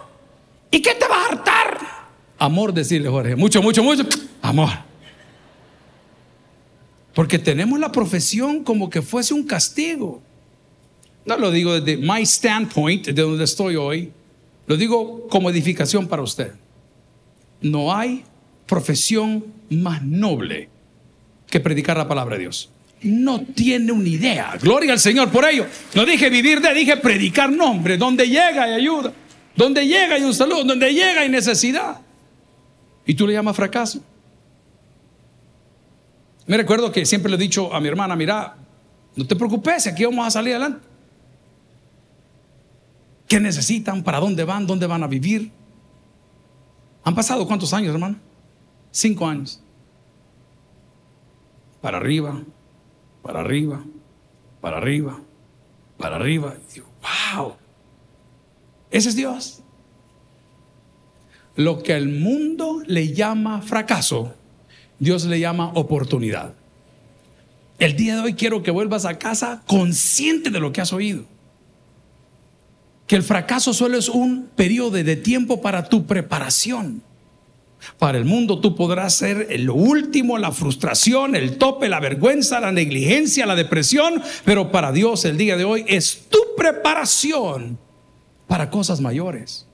¿Y 0.71 0.81
qué 0.81 0.95
te 0.95 1.09
va 1.09 1.17
a 1.17 1.27
hartar? 1.27 1.79
Amor, 2.39 2.73
decirle 2.73 3.09
Jorge. 3.09 3.35
Mucho, 3.35 3.61
mucho, 3.61 3.83
mucho. 3.83 4.05
Amor. 4.41 4.90
Porque 7.21 7.39
tenemos 7.39 7.79
la 7.79 7.93
profesión 7.93 8.65
como 8.65 8.89
que 8.89 9.03
fuese 9.03 9.35
un 9.35 9.43
castigo. 9.43 10.23
No 11.27 11.37
lo 11.37 11.51
digo 11.51 11.79
desde 11.79 11.99
my 11.99 12.23
standpoint, 12.23 13.09
de 13.09 13.21
donde 13.21 13.45
estoy 13.45 13.77
hoy. 13.77 14.11
Lo 14.67 14.75
digo 14.75 15.29
como 15.29 15.51
edificación 15.51 16.09
para 16.09 16.23
usted. 16.23 16.53
No 17.61 17.95
hay 17.95 18.25
profesión 18.65 19.45
más 19.69 20.03
noble 20.03 20.71
que 21.47 21.61
predicar 21.61 21.99
la 21.99 22.09
palabra 22.09 22.37
de 22.37 22.45
Dios 22.45 22.71
no 23.03 23.43
tiene 23.43 23.93
una 23.93 24.09
idea. 24.09 24.57
Gloria 24.59 24.95
al 24.95 24.99
Señor 24.99 25.31
por 25.31 25.45
ello. 25.45 25.67
No 25.95 26.07
dije 26.07 26.31
vivir 26.31 26.63
de, 26.63 26.73
dije 26.73 26.97
predicar 26.97 27.53
nombre. 27.53 27.99
Donde 27.99 28.27
llega 28.27 28.65
hay 28.65 28.73
ayuda. 28.73 29.13
Donde 29.55 29.87
llega 29.87 30.15
hay 30.15 30.23
un 30.23 30.33
saludo. 30.33 30.65
Donde 30.65 30.91
llega 30.91 31.21
hay 31.21 31.29
necesidad. 31.29 32.01
Y 33.05 33.13
tú 33.13 33.27
le 33.27 33.35
llamas 33.35 33.57
fracaso. 33.57 34.03
Me 36.51 36.57
recuerdo 36.57 36.91
que 36.91 37.07
siempre 37.07 37.31
le 37.31 37.37
he 37.37 37.39
dicho 37.39 37.73
a 37.73 37.79
mi 37.79 37.87
hermana, 37.87 38.17
mira, 38.17 38.57
no 39.15 39.25
te 39.25 39.37
preocupes, 39.37 39.87
aquí 39.87 40.05
vamos 40.05 40.27
a 40.27 40.33
salir 40.33 40.57
adelante. 40.57 40.85
¿Qué 43.29 43.39
necesitan? 43.39 44.03
¿Para 44.03 44.19
dónde 44.19 44.43
van? 44.43 44.67
¿Dónde 44.67 44.89
van 44.89 45.05
a 45.05 45.07
vivir? 45.07 45.53
¿Han 47.05 47.15
pasado 47.15 47.47
cuántos 47.47 47.73
años, 47.73 47.95
hermano? 47.95 48.17
Cinco 48.91 49.29
años. 49.29 49.63
Para 51.81 51.99
arriba, 51.99 52.43
para 53.23 53.43
arriba, 53.43 53.85
para 54.61 54.79
arriba, 54.79 55.21
para 55.99 56.17
arriba. 56.17 56.57
Y 56.69 56.75
digo, 56.75 56.89
wow, 57.37 57.55
ese 58.91 59.11
es 59.11 59.15
Dios. 59.15 59.63
Lo 61.55 61.81
que 61.85 61.95
el 61.97 62.09
mundo 62.09 62.83
le 62.85 63.13
llama 63.15 63.63
fracaso, 63.63 64.35
Dios 65.01 65.25
le 65.25 65.41
llama 65.41 65.73
oportunidad. 65.75 66.55
El 67.79 67.97
día 67.97 68.17
de 68.17 68.21
hoy 68.21 68.35
quiero 68.35 68.63
que 68.63 68.71
vuelvas 68.71 69.07
a 69.07 69.19
casa 69.19 69.63
consciente 69.67 70.51
de 70.51 70.61
lo 70.61 70.71
que 70.71 70.83
has 70.83 70.93
oído. 70.93 71.25
Que 73.07 73.17
el 73.17 73.23
fracaso 73.23 73.73
solo 73.73 73.97
es 73.97 74.11
un 74.11 74.51
periodo 74.55 74.91
de 74.91 75.17
tiempo 75.17 75.63
para 75.63 75.89
tu 75.89 76.07
preparación. 76.07 77.03
Para 77.99 78.19
el 78.19 78.27
mundo 78.27 78.61
tú 78.61 78.77
podrás 78.77 79.15
ser 79.15 79.47
el 79.49 79.71
último, 79.71 80.37
la 80.37 80.53
frustración, 80.53 81.35
el 81.35 81.57
tope, 81.57 81.89
la 81.89 81.99
vergüenza, 81.99 82.61
la 82.61 82.71
negligencia, 82.71 83.47
la 83.47 83.57
depresión, 83.57 84.23
pero 84.45 84.71
para 84.71 84.93
Dios 84.93 85.25
el 85.25 85.39
día 85.39 85.57
de 85.57 85.65
hoy 85.65 85.87
es 85.89 86.27
tu 86.29 86.39
preparación 86.59 87.79
para 88.47 88.69
cosas 88.69 89.01
mayores. 89.01 89.67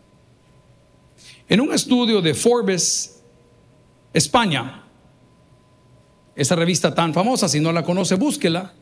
En 1.48 1.60
un 1.60 1.74
estudio 1.74 2.22
de 2.22 2.34
Forbes, 2.34 3.20
España, 4.12 4.85
esa 6.36 6.54
revista 6.54 6.94
tan 6.94 7.14
famosa, 7.14 7.48
si 7.48 7.60
no 7.60 7.72
la 7.72 7.82
conoce, 7.82 8.14
búsquela, 8.14 8.74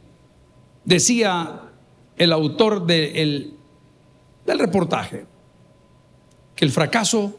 decía 0.84 1.62
el 2.16 2.32
autor 2.32 2.84
del 2.84 3.56
reportaje 4.46 5.26
que 6.56 6.64
el 6.64 6.72
fracaso 6.72 7.38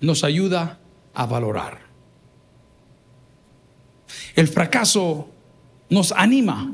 nos 0.00 0.24
ayuda 0.24 0.78
a 1.14 1.26
valorar. 1.26 1.80
El 4.34 4.48
fracaso 4.48 5.28
nos 5.90 6.12
anima 6.12 6.72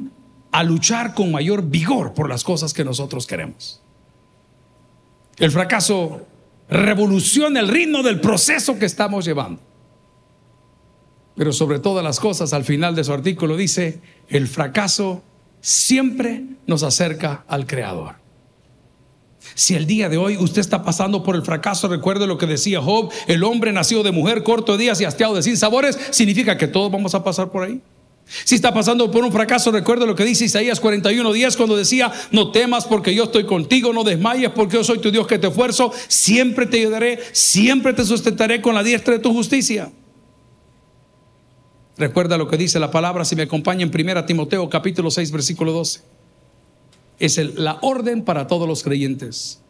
a 0.53 0.62
luchar 0.62 1.14
con 1.14 1.33
mayor 1.33 1.62
vigor 1.64 2.14
por 2.14 2.29
las 2.29 2.44
cosas 2.44 2.72
que 2.72 2.85
nosotros 2.85 3.27
queremos. 3.27 3.83
El 5.38 5.51
fracaso 5.51 6.27
revoluciona 6.68 7.61
el 7.61 7.68
ritmo 7.68 8.03
del 8.03 8.20
proceso 8.20 8.79
que 8.79 8.87
estamos 8.87 9.25
llevando. 9.25 9.61
Pero 11.37 11.53
sobre 11.53 11.79
todas 11.79 12.03
las 12.03 12.18
cosas, 12.18 12.53
al 12.53 12.64
final 12.64 12.94
de 12.94 13.05
su 13.05 13.12
artículo 13.12 13.57
dice, 13.57 14.01
el 14.29 14.49
fracaso 14.49 15.22
siempre 15.61 16.44
nos 16.66 16.83
acerca 16.83 17.44
al 17.46 17.66
Creador. 17.66 18.14
Si 19.55 19.75
el 19.75 19.87
día 19.87 20.09
de 20.09 20.16
hoy 20.16 20.37
usted 20.38 20.61
está 20.61 20.83
pasando 20.83 21.22
por 21.22 21.37
el 21.37 21.42
fracaso, 21.42 21.88
recuerde 21.88 22.27
lo 22.27 22.38
que 22.38 22.46
decía 22.46 22.81
Job, 22.81 23.12
el 23.27 23.44
hombre 23.44 23.72
nacido 23.72 24.03
de 24.03 24.12
mujer, 24.12 24.42
corto 24.42 24.72
de 24.72 24.85
días 24.85 25.01
y 25.01 25.05
hastiado 25.05 25.35
de 25.35 25.42
sin 25.42 25.57
sabores, 25.57 25.99
significa 26.11 26.57
que 26.57 26.68
todos 26.68 26.90
vamos 26.90 27.14
a 27.14 27.22
pasar 27.22 27.51
por 27.51 27.62
ahí. 27.62 27.81
Si 28.27 28.57
está 28.57 28.75
pasando 28.75 29.09
por 29.11 29.25
un 29.25 29.31
fracaso, 29.31 29.70
recuerde 29.70 30.05
lo 30.05 30.16
que 30.16 30.25
dice 30.25 30.46
Isaías 30.46 30.81
41, 30.81 31.33
días 31.33 31.57
cuando 31.57 31.77
decía, 31.77 32.12
no 32.33 32.51
temas 32.51 32.85
porque 32.87 33.14
yo 33.14 33.25
estoy 33.25 33.44
contigo, 33.44 33.92
no 33.92 34.03
desmayes 34.03 34.51
porque 34.51 34.77
yo 34.77 34.85
soy 34.85 34.99
tu 34.99 35.12
Dios 35.12 35.29
que 35.29 35.38
te 35.38 35.46
esfuerzo, 35.46 35.92
siempre 36.09 36.66
te 36.66 36.81
ayudaré, 36.81 37.20
siempre 37.31 37.92
te 37.92 38.05
sustentaré 38.05 38.61
con 38.61 38.75
la 38.75 38.83
diestra 38.83 39.14
de 39.14 39.20
tu 39.20 39.33
justicia. 39.33 39.92
Recuerda 41.98 42.37
lo 42.37 42.48
que 42.48 42.56
dice 42.56 42.78
la 42.78 42.90
palabra, 42.90 43.24
si 43.24 43.37
me 43.37 43.44
acompaña 43.44 43.82
en 43.82 43.90
1 43.94 44.24
Timoteo 44.26 44.68
capítulo 44.68 45.11
6, 45.11 45.30
versículo 45.30 45.72
12 45.72 46.16
es 47.18 47.38
la 47.56 47.78
orden 47.82 48.22
para 48.22 48.46
todos 48.46 48.68
los 48.68 48.82
creyentes. 48.82 49.62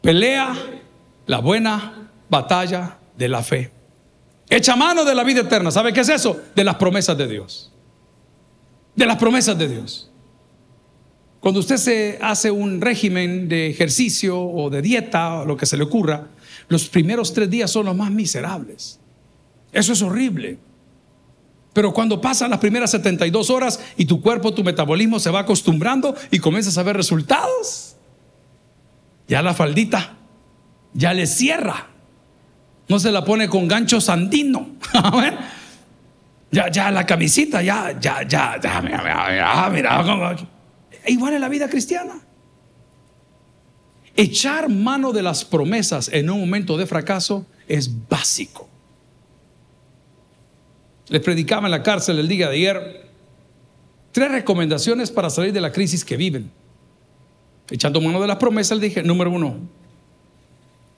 Pelea 0.00 0.54
la 1.26 1.38
buena 1.38 2.10
batalla 2.28 2.98
de 3.16 3.28
la 3.28 3.42
fe. 3.42 3.70
Echa 4.48 4.76
mano 4.76 5.04
de 5.04 5.14
la 5.14 5.24
vida 5.24 5.40
eterna. 5.40 5.70
¿Sabe 5.70 5.92
qué 5.92 6.00
es 6.00 6.08
eso? 6.08 6.40
De 6.54 6.64
las 6.64 6.76
promesas 6.76 7.16
de 7.16 7.26
Dios. 7.26 7.72
De 8.94 9.06
las 9.06 9.16
promesas 9.16 9.56
de 9.56 9.68
Dios. 9.68 10.10
Cuando 11.40 11.60
usted 11.60 11.76
se 11.76 12.18
hace 12.20 12.50
un 12.50 12.80
régimen 12.80 13.48
de 13.48 13.68
ejercicio 13.68 14.40
o 14.40 14.70
de 14.70 14.82
dieta 14.82 15.40
o 15.40 15.44
lo 15.46 15.56
que 15.56 15.66
se 15.66 15.76
le 15.76 15.84
ocurra, 15.84 16.28
los 16.68 16.88
primeros 16.88 17.32
tres 17.32 17.50
días 17.50 17.70
son 17.70 17.86
los 17.86 17.96
más 17.96 18.10
miserables. 18.10 19.00
Eso 19.72 19.92
es 19.92 20.02
horrible. 20.02 20.58
Pero 21.72 21.92
cuando 21.92 22.20
pasan 22.20 22.50
las 22.50 22.58
primeras 22.58 22.90
72 22.90 23.50
horas 23.50 23.80
y 23.96 24.04
tu 24.04 24.20
cuerpo, 24.20 24.52
tu 24.52 24.62
metabolismo 24.62 25.18
se 25.18 25.30
va 25.30 25.40
acostumbrando 25.40 26.14
y 26.30 26.38
comienzas 26.38 26.76
a 26.76 26.82
ver 26.82 26.96
resultados, 26.96 27.96
ya 29.26 29.40
la 29.40 29.54
faldita 29.54 30.16
ya 30.94 31.14
le 31.14 31.26
cierra. 31.26 31.88
No 32.88 32.98
se 32.98 33.10
la 33.10 33.24
pone 33.24 33.48
con 33.48 33.68
gancho 33.68 34.00
sandino. 34.00 34.72
ya, 36.50 36.70
ya 36.70 36.90
la 36.90 37.06
camisita, 37.06 37.62
ya, 37.62 37.98
ya, 37.98 38.22
ya, 38.26 38.60
ya, 38.60 38.82
mira, 38.82 39.02
mira, 39.02 39.70
mira, 39.70 40.36
Igual 41.06 41.34
en 41.34 41.40
la 41.40 41.48
vida 41.48 41.68
cristiana. 41.68 42.14
Echar 44.14 44.68
mano 44.68 45.12
de 45.12 45.22
las 45.22 45.44
promesas 45.44 46.08
en 46.08 46.28
un 46.28 46.40
momento 46.40 46.76
de 46.76 46.86
fracaso 46.86 47.46
es 47.66 48.08
básico. 48.08 48.68
Les 51.08 51.20
predicaba 51.20 51.66
en 51.66 51.72
la 51.72 51.82
cárcel 51.82 52.18
el 52.18 52.28
día 52.28 52.48
de 52.48 52.56
ayer 52.56 53.10
tres 54.12 54.30
recomendaciones 54.30 55.10
para 55.10 55.30
salir 55.30 55.52
de 55.52 55.60
la 55.60 55.72
crisis 55.72 56.04
que 56.04 56.16
viven. 56.16 56.50
Echando 57.70 58.00
mano 58.00 58.20
de 58.20 58.26
las 58.26 58.36
promesas, 58.36 58.78
le 58.78 58.88
dije, 58.88 59.02
número 59.02 59.30
uno, 59.30 59.56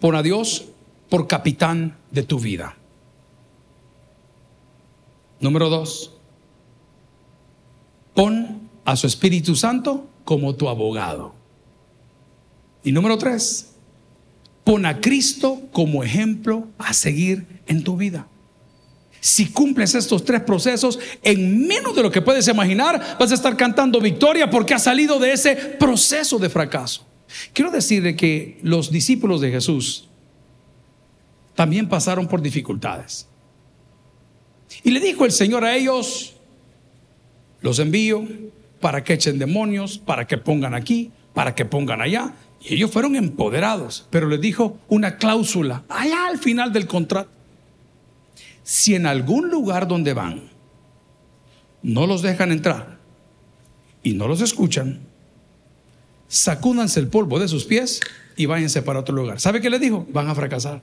pon 0.01 0.17
a 0.17 0.23
Dios 0.23 0.67
por 1.09 1.27
capitán 1.27 1.97
de 2.11 2.23
tu 2.23 2.39
vida. 2.41 2.77
Número 5.41 5.69
dos, 5.69 6.13
pon 8.15 8.69
a 8.85 8.97
su 8.97 9.07
Espíritu 9.07 9.55
Santo 9.55 10.09
como 10.25 10.55
tu 10.55 10.69
abogado. 10.69 11.35
Y 12.83 12.93
número 12.93 13.19
tres, 13.19 13.75
pon 14.65 14.87
a 14.87 15.01
Cristo 15.01 15.61
como 15.73 16.03
ejemplo 16.03 16.69
a 16.79 16.93
seguir 16.93 17.63
en 17.67 17.85
tu 17.85 17.97
vida. 17.97 18.27
Si 19.25 19.47
cumples 19.47 19.95
estos 19.95 20.23
tres 20.23 20.43
procesos, 20.43 20.99
en 21.23 21.67
menos 21.67 21.97
de 21.97 22.03
lo 22.03 22.11
que 22.11 22.21
puedes 22.21 22.47
imaginar, 22.47 23.17
vas 23.19 23.31
a 23.31 23.35
estar 23.35 23.57
cantando 23.57 23.99
victoria 23.99 24.51
porque 24.51 24.75
has 24.75 24.85
salido 24.85 25.19
de 25.19 25.33
ese 25.33 25.57
proceso 25.57 26.39
de 26.39 26.51
fracaso. 26.51 27.07
Quiero 27.55 27.71
decirle 27.71 28.17
que 28.17 28.59
los 28.61 28.91
discípulos 28.91 29.41
de 29.41 29.51
Jesús 29.51 30.11
también 31.55 31.89
pasaron 31.89 32.29
por 32.29 32.43
dificultades. 32.43 33.27
Y 34.83 34.91
le 34.91 35.01
dijo 35.01 35.25
el 35.25 35.33
Señor 35.33 35.65
a 35.65 35.75
ellos, 35.75 36.35
los 37.63 37.79
envío 37.79 38.29
para 38.79 39.05
que 39.05 39.15
echen 39.15 39.39
demonios, 39.39 39.97
para 39.97 40.27
que 40.27 40.37
pongan 40.37 40.75
aquí, 40.75 41.13
para 41.33 41.55
que 41.55 41.65
pongan 41.65 42.03
allá. 42.03 42.35
Y 42.61 42.75
ellos 42.75 42.91
fueron 42.91 43.17
empoderados, 43.17 44.07
pero 44.11 44.29
les 44.29 44.43
dijo 44.43 44.77
una 44.89 45.17
cláusula 45.17 45.83
allá 45.89 46.27
al 46.27 46.37
final 46.37 46.75
del 46.75 46.87
contrato 46.87 47.31
si 48.65 48.95
en 48.95 49.07
algún 49.07 49.51
lugar 49.51 49.87
donde 49.87 50.15
van 50.15 50.51
no 51.83 52.07
los 52.07 52.23
dejan 52.23 52.51
entrar 52.51 52.99
y 54.03 54.15
no 54.15 54.27
los 54.27 54.41
escuchan, 54.41 55.01
sacúdanse 56.29 56.99
el 56.99 57.09
polvo 57.09 57.39
de 57.39 57.47
sus 57.47 57.65
pies 57.67 58.01
y 58.37 58.47
váyanse 58.47 58.83
para 58.83 59.01
otro 59.01 59.15
lugar. 59.15 59.39
¿Sabe 59.39 59.61
qué 59.61 59.71
le 59.71 59.79
dijo? 59.79 60.07
Van 60.11 60.29
a 60.29 60.35
fracasar. 60.35 60.83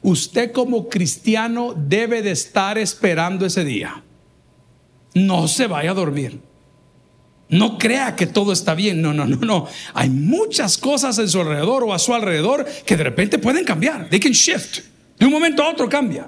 Usted 0.00 0.50
como 0.50 0.88
cristiano 0.88 1.74
debe 1.76 2.22
de 2.22 2.32
estar 2.32 2.78
esperando 2.78 3.46
ese 3.46 3.64
día. 3.64 4.02
No 5.14 5.46
se 5.46 5.66
vaya 5.66 5.90
a 5.90 5.94
dormir. 5.94 6.40
No 7.50 7.76
crea 7.76 8.16
que 8.16 8.26
todo 8.26 8.52
está 8.52 8.74
bien. 8.74 9.02
No, 9.02 9.12
no, 9.12 9.26
no, 9.26 9.36
no. 9.36 9.68
Hay 9.92 10.08
muchas 10.08 10.78
cosas 10.78 11.18
en 11.18 11.28
su 11.28 11.40
alrededor 11.40 11.84
o 11.84 11.92
a 11.92 11.98
su 11.98 12.14
alrededor 12.14 12.66
que 12.86 12.96
de 12.96 13.04
repente 13.04 13.38
pueden 13.38 13.64
cambiar. 13.64 14.08
They 14.08 14.18
can 14.18 14.32
shift. 14.32 14.91
De 15.22 15.26
un 15.26 15.32
momento 15.32 15.62
a 15.62 15.70
otro 15.70 15.88
cambia. 15.88 16.26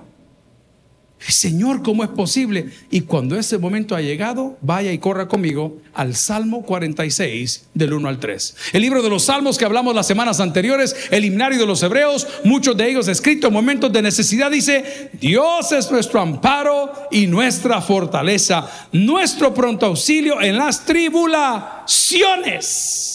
Señor, 1.18 1.82
¿cómo 1.82 2.04
es 2.04 2.10
posible? 2.10 2.70
Y 2.92 3.00
cuando 3.00 3.36
ese 3.36 3.58
momento 3.58 3.96
ha 3.96 4.00
llegado, 4.00 4.56
vaya 4.60 4.92
y 4.92 4.98
corra 4.98 5.26
conmigo 5.26 5.78
al 5.94 6.14
Salmo 6.14 6.62
46 6.62 7.70
del 7.74 7.92
1 7.92 8.08
al 8.08 8.20
3. 8.20 8.56
El 8.72 8.82
libro 8.82 9.02
de 9.02 9.10
los 9.10 9.24
Salmos 9.24 9.58
que 9.58 9.64
hablamos 9.64 9.96
las 9.96 10.06
semanas 10.06 10.38
anteriores, 10.38 10.94
el 11.10 11.24
himnario 11.24 11.58
de 11.58 11.66
los 11.66 11.82
Hebreos, 11.82 12.24
muchos 12.44 12.76
de 12.76 12.88
ellos 12.88 13.08
escritos 13.08 13.48
en 13.48 13.54
momentos 13.54 13.92
de 13.92 14.00
necesidad, 14.00 14.48
dice, 14.48 15.10
Dios 15.20 15.72
es 15.72 15.90
nuestro 15.90 16.20
amparo 16.20 16.92
y 17.10 17.26
nuestra 17.26 17.80
fortaleza, 17.80 18.70
nuestro 18.92 19.52
pronto 19.52 19.86
auxilio 19.86 20.40
en 20.40 20.56
las 20.56 20.84
tribulaciones. 20.84 23.13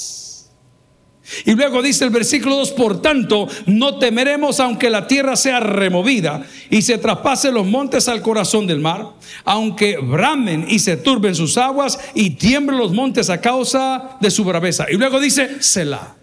Y 1.46 1.54
luego 1.54 1.82
dice 1.82 2.06
el 2.06 2.10
versículo 2.10 2.56
2, 2.58 2.72
por 2.72 3.02
tanto, 3.02 3.48
no 3.66 3.98
temeremos 3.98 4.60
aunque 4.60 4.90
la 4.90 5.08
tierra 5.08 5.36
sea 5.36 5.60
removida 5.60 6.46
y 6.70 6.82
se 6.82 6.98
traspase 6.98 7.52
los 7.52 7.66
montes 7.66 8.08
al 8.08 8.22
corazón 8.22 8.68
del 8.68 8.80
mar, 8.80 9.14
aunque 9.46 9.98
bramen 9.98 10.66
y 10.68 10.80
se 10.80 10.98
turben 10.98 11.36
sus 11.36 11.58
aguas 11.58 12.00
y 12.14 12.32
tiemblen 12.32 12.80
los 12.80 12.94
montes 12.94 13.30
a 13.30 13.42
causa 13.42 14.18
de 14.20 14.32
su 14.32 14.44
braveza. 14.44 14.86
Y 14.92 14.96
luego 14.96 15.20
dice, 15.20 15.62
Selah. 15.62 16.16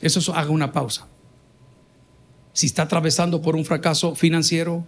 Eso 0.00 0.34
haga 0.34 0.50
una 0.50 0.72
pausa. 0.72 1.06
Si 2.52 2.66
está 2.66 2.82
atravesando 2.82 3.40
por 3.40 3.56
un 3.56 3.64
fracaso 3.64 4.14
financiero, 4.14 4.86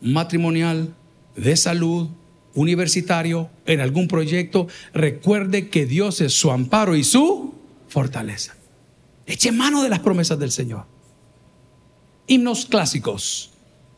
matrimonial, 0.00 0.94
de 1.36 1.56
salud, 1.56 2.08
universitario, 2.54 3.50
en 3.66 3.80
algún 3.80 4.06
proyecto, 4.06 4.68
recuerde 4.92 5.68
que 5.68 5.86
Dios 5.86 6.20
es 6.20 6.32
su 6.32 6.50
amparo 6.50 6.94
y 6.94 7.04
su 7.04 7.53
fortaleza. 7.94 8.56
Eche 9.24 9.52
mano 9.52 9.84
de 9.84 9.88
las 9.88 10.00
promesas 10.00 10.36
del 10.36 10.50
Señor. 10.50 10.84
Himnos 12.26 12.66
clásicos. 12.66 13.52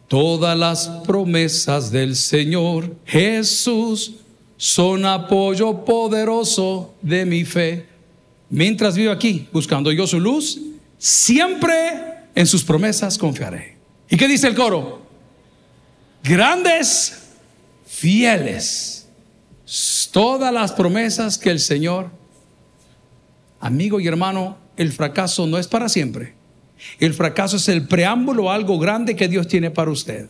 Todas 0.07 0.57
las 0.57 0.87
promesas 1.07 1.91
del 1.91 2.15
Señor 2.15 2.95
Jesús 3.07 4.17
son 4.59 5.07
apoyo 5.07 5.83
poderoso 5.87 6.95
de 7.01 7.25
mi 7.25 7.47
fe. 7.47 7.87
Mientras 8.51 8.97
vivo 8.97 9.13
aquí 9.13 9.49
buscando 9.51 9.91
yo 9.91 10.07
su 10.07 10.21
luz, 10.21 10.61
siempre 10.99 11.75
en 12.35 12.47
sus 12.47 12.63
promesas 12.65 13.17
confiaré. 13.17 13.79
¿Y 14.11 14.19
qué 14.19 14.29
dice 14.29 14.47
el 14.47 14.55
coro? 14.55 15.01
Grandes, 16.23 17.23
fieles, 17.87 19.09
todas 20.13 20.53
las 20.53 20.73
promesas 20.73 21.39
que 21.39 21.51
el 21.51 21.61
Señor 21.61 22.11
Amigo 23.67 23.99
y 23.99 24.07
hermano, 24.07 24.59
el 24.77 24.93
fracaso 24.93 25.45
no 25.49 25.59
es 25.59 25.67
para 25.67 25.89
siempre. 25.89 26.35
El 27.01 27.15
fracaso 27.15 27.57
es 27.57 27.69
el 27.69 27.89
preámbulo 27.89 28.49
a 28.49 28.55
algo 28.55 28.79
grande 28.79 29.17
que 29.17 29.27
Dios 29.27 29.49
tiene 29.49 29.73
para 29.73 29.91
usted. 29.91 30.29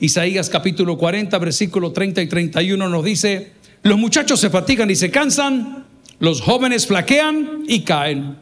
Isaías 0.00 0.48
capítulo 0.48 0.96
40, 0.96 1.36
versículo 1.36 1.92
30 1.92 2.22
y 2.22 2.28
31 2.28 2.88
nos 2.88 3.04
dice, 3.04 3.52
los 3.82 3.98
muchachos 3.98 4.40
se 4.40 4.48
fatigan 4.48 4.90
y 4.90 4.96
se 4.96 5.10
cansan, 5.10 5.84
los 6.18 6.40
jóvenes 6.40 6.86
flaquean 6.86 7.64
y 7.68 7.82
caen, 7.82 8.38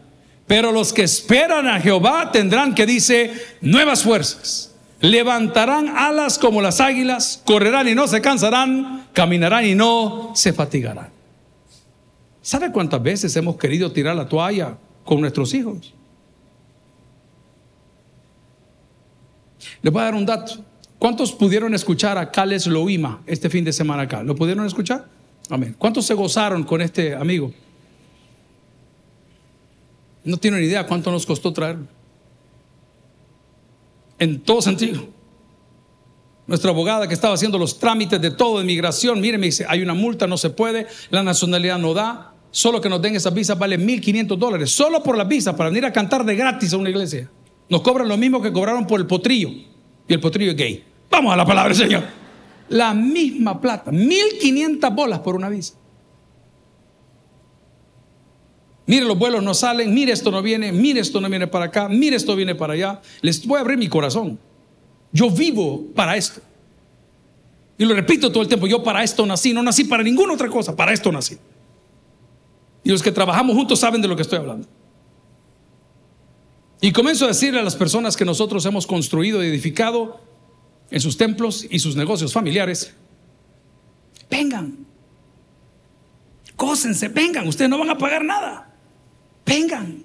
pero 0.46 0.70
los 0.70 0.92
que 0.92 1.02
esperan 1.02 1.66
a 1.66 1.80
Jehová 1.80 2.30
tendrán 2.30 2.76
que 2.76 2.86
dice 2.86 3.32
nuevas 3.60 4.04
fuerzas. 4.04 4.76
Levantarán 5.00 5.88
alas 5.88 6.38
como 6.38 6.62
las 6.62 6.80
águilas, 6.80 7.42
correrán 7.44 7.88
y 7.88 7.96
no 7.96 8.06
se 8.06 8.20
cansarán, 8.20 9.08
caminarán 9.12 9.66
y 9.66 9.74
no 9.74 10.30
se 10.36 10.52
fatigarán. 10.52 11.19
¿Sabe 12.42 12.72
cuántas 12.72 13.03
veces 13.03 13.37
hemos 13.37 13.57
querido 13.57 13.92
tirar 13.92 14.16
la 14.16 14.29
toalla 14.29 14.79
con 15.05 15.20
nuestros 15.20 15.53
hijos? 15.55 15.94
Les 19.83 19.92
voy 19.92 20.03
a 20.03 20.05
dar 20.07 20.14
un 20.14 20.26
dato. 20.26 20.64
¿Cuántos 20.98 21.33
pudieron 21.33 21.74
escuchar 21.74 22.18
a 22.18 22.31
Cales 22.31 22.66
Loima 22.66 23.22
este 23.26 23.48
fin 23.48 23.64
de 23.64 23.72
semana 23.72 24.03
acá? 24.03 24.22
¿Lo 24.22 24.35
pudieron 24.35 24.66
escuchar? 24.66 25.07
Amén. 25.48 25.74
¿Cuántos 25.79 26.07
se 26.07 26.14
gozaron 26.14 26.62
con 26.62 26.81
este 26.81 27.14
amigo? 27.14 27.53
No 30.24 30.37
tienen 30.37 30.62
idea 30.62 30.87
cuánto 30.87 31.11
nos 31.11 31.24
costó 31.24 31.53
traerlo. 31.53 31.87
En 34.18 34.40
todo 34.40 34.61
sentido. 34.61 35.09
Nuestra 36.46 36.70
abogada 36.70 37.09
que 37.09 37.14
estaba 37.14 37.35
haciendo 37.35 37.59
los 37.59 37.79
trámites 37.79 38.20
de 38.20 38.31
todo 38.33 38.59
de 38.59 38.64
migración, 38.64 39.20
mire, 39.20 39.38
me 39.38 39.46
dice, 39.46 39.64
hay 39.68 39.83
una 39.83 39.94
multa, 39.94 40.26
no 40.26 40.37
se 40.37 40.50
puede, 40.50 40.87
la 41.11 41.22
nacionalidad 41.22 41.79
no 41.79 41.94
da, 41.94 42.29
solo 42.50 42.80
que 42.80 42.88
nos 42.88 43.00
den 43.00 43.16
esas 43.16 43.32
visas 43.32 43.58
vale 43.58 43.78
1.500 43.78 44.36
dólares, 44.36 44.70
solo 44.70 45.02
por 45.02 45.16
las 45.16 45.28
visas, 45.28 45.54
para 45.54 45.70
venir 45.70 45.84
a 45.84 45.92
cantar 45.92 46.24
de 46.24 46.34
gratis 46.34 46.72
a 46.72 46.76
una 46.76 46.90
iglesia. 46.90 47.30
Nos 47.68 47.82
cobran 47.82 48.08
lo 48.08 48.16
mismo 48.16 48.42
que 48.42 48.52
cobraron 48.52 48.86
por 48.86 49.00
el 49.00 49.06
potrillo, 49.06 49.48
y 49.48 50.12
el 50.12 50.20
potrillo 50.20 50.50
es 50.52 50.56
gay. 50.56 50.84
Vamos 51.10 51.32
a 51.32 51.36
la 51.36 51.46
palabra 51.46 51.74
Señor. 51.74 52.04
La 52.68 52.94
misma 52.94 53.60
plata, 53.60 53.90
1.500 53.90 54.94
bolas 54.94 55.18
por 55.20 55.34
una 55.34 55.48
visa. 55.48 55.74
Mire, 58.86 59.06
los 59.06 59.16
vuelos 59.16 59.40
no 59.40 59.54
salen, 59.54 59.94
mire, 59.94 60.10
esto 60.12 60.32
no 60.32 60.42
viene, 60.42 60.72
mire, 60.72 60.98
esto 60.98 61.20
no 61.20 61.28
viene 61.28 61.46
para 61.46 61.66
acá, 61.66 61.88
mire, 61.88 62.16
esto 62.16 62.34
viene 62.34 62.56
para 62.56 62.72
allá. 62.72 63.00
Les 63.20 63.46
voy 63.46 63.58
a 63.58 63.60
abrir 63.60 63.78
mi 63.78 63.88
corazón. 63.88 64.36
Yo 65.12 65.30
vivo 65.30 65.84
para 65.94 66.16
esto. 66.16 66.40
Y 67.78 67.84
lo 67.84 67.94
repito 67.94 68.32
todo 68.32 68.42
el 68.42 68.48
tiempo, 68.48 68.66
yo 68.66 68.82
para 68.82 69.04
esto 69.04 69.24
nací, 69.24 69.52
no 69.52 69.62
nací 69.62 69.84
para 69.84 70.02
ninguna 70.02 70.34
otra 70.34 70.48
cosa, 70.48 70.74
para 70.74 70.92
esto 70.92 71.12
nací. 71.12 71.38
Y 72.82 72.90
los 72.90 73.02
que 73.02 73.12
trabajamos 73.12 73.56
juntos 73.56 73.80
saben 73.80 74.00
de 74.00 74.08
lo 74.08 74.16
que 74.16 74.22
estoy 74.22 74.38
hablando. 74.38 74.66
Y 76.80 76.92
comienzo 76.92 77.26
a 77.26 77.28
decirle 77.28 77.60
a 77.60 77.62
las 77.62 77.76
personas 77.76 78.16
que 78.16 78.24
nosotros 78.24 78.64
hemos 78.64 78.86
construido 78.86 79.44
y 79.44 79.48
edificado 79.48 80.20
en 80.90 81.00
sus 81.00 81.16
templos 81.16 81.66
y 81.70 81.78
sus 81.78 81.94
negocios 81.94 82.32
familiares, 82.32 82.94
vengan, 84.30 84.86
cósense, 86.56 87.08
vengan, 87.08 87.46
ustedes 87.46 87.70
no 87.70 87.78
van 87.78 87.90
a 87.90 87.98
pagar 87.98 88.24
nada, 88.24 88.74
vengan. 89.44 90.04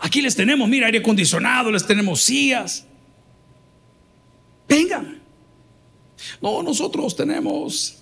Aquí 0.00 0.20
les 0.20 0.34
tenemos, 0.34 0.68
mira, 0.68 0.86
aire 0.86 0.98
acondicionado, 0.98 1.70
les 1.70 1.86
tenemos 1.86 2.20
sillas. 2.22 2.84
Vengan. 4.68 5.22
No, 6.40 6.60
nosotros 6.60 7.14
tenemos 7.14 8.01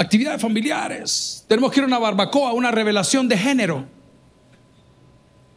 actividades 0.00 0.40
familiares. 0.40 1.44
Tenemos 1.48 1.72
que 1.72 1.80
ir 1.80 1.84
a 1.84 1.86
una 1.86 1.98
barbacoa, 1.98 2.52
una 2.52 2.70
revelación 2.70 3.28
de 3.28 3.36
género. 3.36 3.84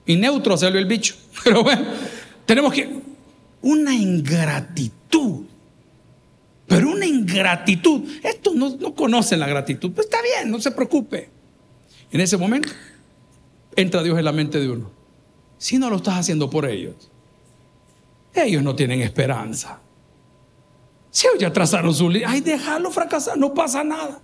Y 0.06 0.15
neutro 0.15 0.58
salió 0.58 0.80
el 0.80 0.86
bicho. 0.86 1.15
Pero 1.43 1.63
bueno, 1.63 1.86
tenemos 2.45 2.73
que... 2.73 3.01
Una 3.63 3.93
ingratitud. 3.93 5.45
Pero 6.67 6.89
una 6.89 7.06
ingratitud. 7.06 8.10
Estos 8.23 8.56
no, 8.56 8.75
no 8.77 8.95
conocen 8.95 9.39
la 9.39 9.47
gratitud. 9.47 9.91
Pues 9.91 10.08
está 10.08 10.17
bien, 10.21 10.49
no 10.49 10.60
se 10.60 10.71
preocupe. 10.71 11.30
En 12.12 12.21
ese 12.21 12.38
momento 12.38 12.69
entra 13.75 14.01
Dios 14.01 14.17
en 14.17 14.25
la 14.25 14.32
mente 14.32 14.60
de 14.60 14.69
uno 14.69 15.01
si 15.62 15.77
no 15.77 15.91
lo 15.91 15.97
estás 15.97 16.15
haciendo 16.15 16.49
por 16.49 16.65
ellos? 16.65 16.95
Ellos 18.34 18.63
no 18.63 18.75
tienen 18.75 18.99
esperanza. 19.01 19.80
Si 21.12 21.27
ellos 21.27 21.39
ya 21.39 21.54
trazaron 21.54 21.93
su 21.93 22.10
línea, 22.10 22.32
ay, 22.32 22.41
déjalo 22.41 22.89
fracasar, 22.89 23.38
no 23.38 23.54
pasa 23.54 23.84
nada. 23.84 24.19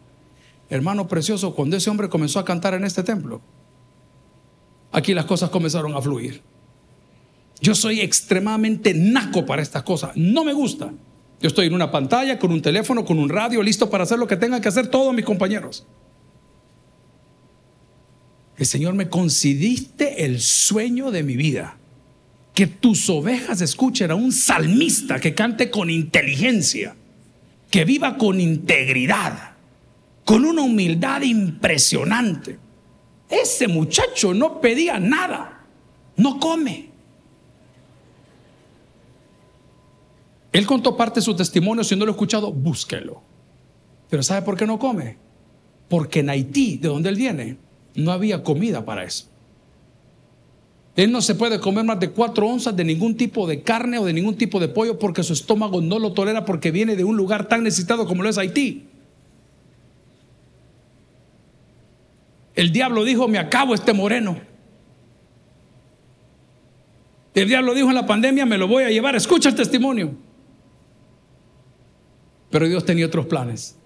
Hermano 0.69 1.08
precioso, 1.08 1.56
cuando 1.56 1.77
ese 1.77 1.89
hombre 1.89 2.10
comenzó 2.10 2.39
a 2.39 2.45
cantar 2.45 2.73
en 2.73 2.84
este 2.84 3.03
templo, 3.03 3.41
aquí 4.91 5.13
las 5.13 5.25
cosas 5.25 5.49
comenzaron 5.49 5.95
a 5.95 6.01
fluir. 6.01 6.41
Yo 7.62 7.73
soy 7.73 8.01
extremadamente 8.01 8.93
naco 8.93 9.45
para 9.45 9.62
estas 9.62 9.84
cosas, 9.84 10.12
no 10.15 10.43
me 10.43 10.53
gusta. 10.53 10.91
Yo 11.39 11.47
estoy 11.47 11.67
en 11.67 11.73
una 11.73 11.91
pantalla, 11.91 12.39
con 12.39 12.51
un 12.51 12.62
teléfono, 12.62 13.06
con 13.06 13.19
un 13.19 13.30
radio, 13.30 13.62
listo 13.62 13.89
para 13.89 14.03
hacer 14.03 14.17
lo 14.17 14.27
que 14.27 14.38
tengan 14.38 14.62
que 14.62 14.69
hacer 14.69 14.88
todos 14.88 15.13
mis 15.13 15.25
compañeros. 15.25 15.86
El 18.58 18.65
Señor 18.65 18.95
me 18.95 19.08
concediste 19.08 20.25
el 20.25 20.39
sueño 20.39 21.12
de 21.12 21.23
mi 21.23 21.36
vida. 21.36 21.77
Que 22.56 22.65
tus 22.65 23.08
ovejas 23.08 23.62
escuchen 23.62 24.10
a 24.10 24.15
un 24.15 24.32
salmista 24.32 25.19
que 25.19 25.36
cante 25.36 25.69
con 25.69 25.91
inteligencia, 25.91 26.95
que 27.69 27.86
viva 27.86 28.17
con 28.17 28.41
integridad, 28.41 29.47
con 30.28 30.44
una 30.44 30.62
humildad 30.62 31.22
impresionante. 31.22 32.60
Ese 33.30 33.70
muchacho 33.70 34.34
no 34.34 34.60
pedía 34.60 35.00
nada, 35.00 35.66
no 36.18 36.38
come. 36.38 36.90
Él 40.52 40.66
contó 40.66 40.98
parte 40.98 41.22
de 41.22 41.24
su 41.24 41.34
testimonio, 41.34 41.86
si 41.86 41.96
no 41.96 42.04
lo 42.04 42.12
he 42.12 42.16
escuchado, 42.16 42.52
búsquelo. 42.52 43.22
Pero 44.10 44.22
¿sabe 44.22 44.42
por 44.42 44.58
qué 44.58 44.66
no 44.68 44.78
come? 44.78 45.16
Porque 45.88 46.20
en 46.20 46.30
Haití, 46.30 46.76
de 46.76 46.90
donde 46.90 47.08
él 47.08 47.16
viene, 47.16 47.56
no 47.96 48.12
había 48.12 48.44
comida 48.44 48.84
para 48.84 49.06
eso. 49.06 49.28
Él 50.98 51.10
no 51.10 51.22
se 51.22 51.36
puede 51.36 51.62
comer 51.62 51.86
más 51.86 52.02
de 52.02 52.10
cuatro 52.10 52.50
onzas 52.50 52.76
de 52.76 52.84
ningún 52.84 53.16
tipo 53.16 53.48
de 53.48 53.62
carne 53.62 53.98
o 53.98 54.04
de 54.04 54.12
ningún 54.12 54.36
tipo 54.36 54.60
de 54.60 54.68
pollo 54.68 55.00
porque 55.00 55.24
su 55.24 55.32
estómago 55.32 55.80
no 55.80 56.00
lo 56.00 56.12
tolera 56.12 56.44
porque 56.44 56.72
viene 56.72 56.98
de 56.98 57.06
un 57.06 57.16
lugar 57.16 57.48
tan 57.48 57.63
necesitado 57.63 58.06
como 58.06 58.24
lo 58.24 58.30
es 58.30 58.38
Haití. 58.38 58.88
El 62.58 62.72
diablo 62.72 63.04
dijo, 63.04 63.28
me 63.28 63.38
acabo 63.38 63.76
este 63.76 63.93
moreno. 63.93 64.36
El 67.36 67.48
diablo 67.48 67.76
dijo 67.76 67.89
en 67.89 67.93
la 67.93 68.08
pandemia, 68.08 68.48
me 68.48 68.58
lo 68.58 68.67
voy 68.67 68.84
a 68.84 68.89
llevar. 68.89 69.15
Escucha 69.15 69.50
el 69.50 69.56
testimonio. 69.56 70.15
Pero 72.50 72.67
Dios 72.67 72.84
tenía 72.84 73.06
otros 73.06 73.28
planes. 73.28 73.78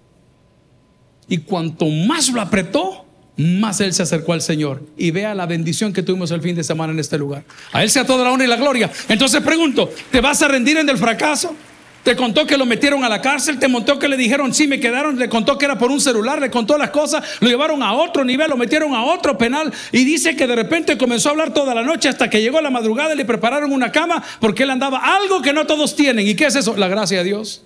Y 1.28 1.38
cuanto 1.38 1.84
más 1.86 2.30
lo 2.30 2.40
apretó, 2.40 3.04
más 3.36 3.78
él 3.82 3.92
se 3.92 4.04
acercó 4.04 4.32
al 4.32 4.40
Señor. 4.40 4.82
Y 4.96 5.10
vea 5.10 5.34
la 5.34 5.44
bendición 5.44 5.92
que 5.92 6.02
tuvimos 6.02 6.30
el 6.30 6.40
fin 6.40 6.56
de 6.56 6.64
semana 6.64 6.94
en 6.94 6.98
este 6.98 7.18
lugar. 7.18 7.44
A 7.72 7.82
él 7.82 7.90
sea 7.90 8.06
toda 8.06 8.24
la 8.24 8.32
honra 8.32 8.46
y 8.46 8.48
la 8.48 8.56
gloria. 8.56 8.90
Entonces 9.06 9.42
pregunto, 9.42 9.90
¿te 10.10 10.22
vas 10.22 10.40
a 10.40 10.48
rendir 10.48 10.78
en 10.78 10.88
el 10.88 10.96
fracaso? 10.96 11.54
Te 12.02 12.16
contó 12.16 12.46
que 12.46 12.56
lo 12.56 12.66
metieron 12.66 13.04
a 13.04 13.08
la 13.08 13.20
cárcel, 13.20 13.60
te 13.60 13.68
montó 13.68 13.98
que 13.98 14.08
le 14.08 14.16
dijeron, 14.16 14.52
sí, 14.52 14.66
me 14.66 14.80
quedaron, 14.80 15.18
le 15.18 15.28
contó 15.28 15.56
que 15.56 15.66
era 15.66 15.78
por 15.78 15.92
un 15.92 16.00
celular, 16.00 16.40
le 16.40 16.50
contó 16.50 16.76
las 16.76 16.90
cosas, 16.90 17.24
lo 17.40 17.48
llevaron 17.48 17.80
a 17.80 17.92
otro 17.92 18.24
nivel, 18.24 18.50
lo 18.50 18.56
metieron 18.56 18.92
a 18.94 19.04
otro 19.04 19.38
penal 19.38 19.72
y 19.92 20.04
dice 20.04 20.34
que 20.34 20.48
de 20.48 20.56
repente 20.56 20.98
comenzó 20.98 21.28
a 21.28 21.32
hablar 21.32 21.54
toda 21.54 21.74
la 21.74 21.84
noche 21.84 22.08
hasta 22.08 22.28
que 22.28 22.42
llegó 22.42 22.60
la 22.60 22.70
madrugada 22.70 23.14
y 23.14 23.16
le 23.16 23.24
prepararon 23.24 23.72
una 23.72 23.92
cama 23.92 24.22
porque 24.40 24.64
él 24.64 24.70
andaba 24.70 24.98
algo 25.16 25.42
que 25.42 25.52
no 25.52 25.64
todos 25.64 25.94
tienen. 25.94 26.26
¿Y 26.26 26.34
qué 26.34 26.46
es 26.46 26.56
eso? 26.56 26.76
La 26.76 26.88
gracia 26.88 27.18
de 27.18 27.24
Dios. 27.24 27.64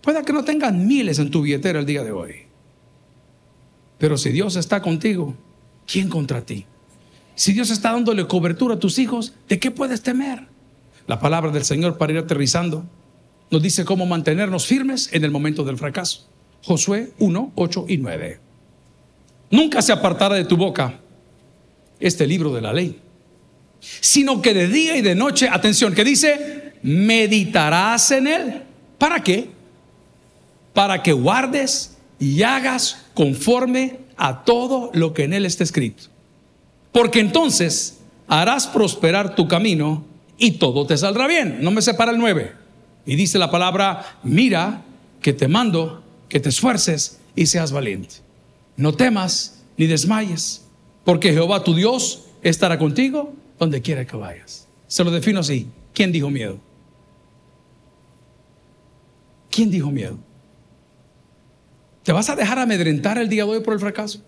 Pueda 0.00 0.24
que 0.24 0.32
no 0.32 0.42
tengan 0.42 0.84
miles 0.84 1.20
en 1.20 1.30
tu 1.30 1.42
billetera 1.42 1.78
el 1.78 1.86
día 1.86 2.02
de 2.02 2.10
hoy. 2.10 2.34
Pero 3.98 4.18
si 4.18 4.30
Dios 4.30 4.56
está 4.56 4.82
contigo, 4.82 5.36
¿quién 5.86 6.08
contra 6.08 6.44
ti? 6.44 6.66
Si 7.36 7.52
Dios 7.52 7.70
está 7.70 7.92
dándole 7.92 8.26
cobertura 8.26 8.74
a 8.74 8.78
tus 8.80 8.98
hijos, 8.98 9.34
¿de 9.48 9.60
qué 9.60 9.70
puedes 9.70 10.02
temer? 10.02 10.51
La 11.06 11.20
palabra 11.20 11.50
del 11.50 11.64
Señor 11.64 11.98
para 11.98 12.12
ir 12.12 12.18
aterrizando 12.18 12.84
nos 13.50 13.62
dice 13.62 13.84
cómo 13.84 14.06
mantenernos 14.06 14.66
firmes 14.66 15.10
en 15.12 15.24
el 15.24 15.30
momento 15.30 15.64
del 15.64 15.76
fracaso. 15.76 16.28
Josué 16.62 17.12
1, 17.18 17.52
8 17.54 17.84
y 17.88 17.96
9. 17.98 18.40
Nunca 19.50 19.82
se 19.82 19.92
apartará 19.92 20.36
de 20.36 20.44
tu 20.44 20.56
boca 20.56 21.00
este 22.00 22.26
libro 22.26 22.52
de 22.54 22.62
la 22.62 22.72
ley, 22.72 22.98
sino 23.80 24.40
que 24.40 24.54
de 24.54 24.68
día 24.68 24.96
y 24.96 25.02
de 25.02 25.14
noche, 25.14 25.48
atención, 25.50 25.94
que 25.94 26.04
dice, 26.04 26.72
meditarás 26.82 28.10
en 28.12 28.26
él. 28.26 28.62
¿Para 28.96 29.22
qué? 29.22 29.50
Para 30.72 31.02
que 31.02 31.12
guardes 31.12 31.98
y 32.18 32.42
hagas 32.42 33.04
conforme 33.14 33.98
a 34.16 34.44
todo 34.44 34.90
lo 34.94 35.12
que 35.12 35.24
en 35.24 35.32
él 35.32 35.44
está 35.44 35.64
escrito. 35.64 36.04
Porque 36.92 37.20
entonces 37.20 37.98
harás 38.28 38.66
prosperar 38.66 39.34
tu 39.34 39.48
camino 39.48 40.06
y 40.42 40.50
todo 40.52 40.84
te 40.86 40.98
saldrá 40.98 41.28
bien. 41.28 41.58
No 41.62 41.70
me 41.70 41.80
separa 41.82 42.10
el 42.10 42.18
9. 42.18 42.52
Y 43.06 43.14
dice 43.14 43.38
la 43.38 43.52
palabra, 43.52 44.18
mira 44.24 44.82
que 45.20 45.32
te 45.32 45.46
mando 45.46 46.02
que 46.28 46.40
te 46.40 46.48
esfuerces 46.48 47.20
y 47.36 47.46
seas 47.46 47.70
valiente. 47.70 48.16
No 48.76 48.92
temas 48.92 49.62
ni 49.76 49.86
desmayes, 49.86 50.64
porque 51.04 51.32
Jehová 51.32 51.62
tu 51.62 51.76
Dios 51.76 52.24
estará 52.42 52.76
contigo 52.76 53.32
donde 53.60 53.82
quiera 53.82 54.04
que 54.04 54.16
vayas. 54.16 54.66
Se 54.88 55.04
lo 55.04 55.12
defino 55.12 55.38
así. 55.38 55.68
¿Quién 55.94 56.10
dijo 56.10 56.28
miedo? 56.28 56.58
¿Quién 59.48 59.70
dijo 59.70 59.92
miedo? 59.92 60.18
¿Te 62.02 62.10
vas 62.10 62.28
a 62.30 62.34
dejar 62.34 62.58
amedrentar 62.58 63.16
el 63.16 63.28
día 63.28 63.44
de 63.44 63.50
hoy 63.50 63.60
por 63.60 63.74
el 63.74 63.80
fracaso? 63.80 64.24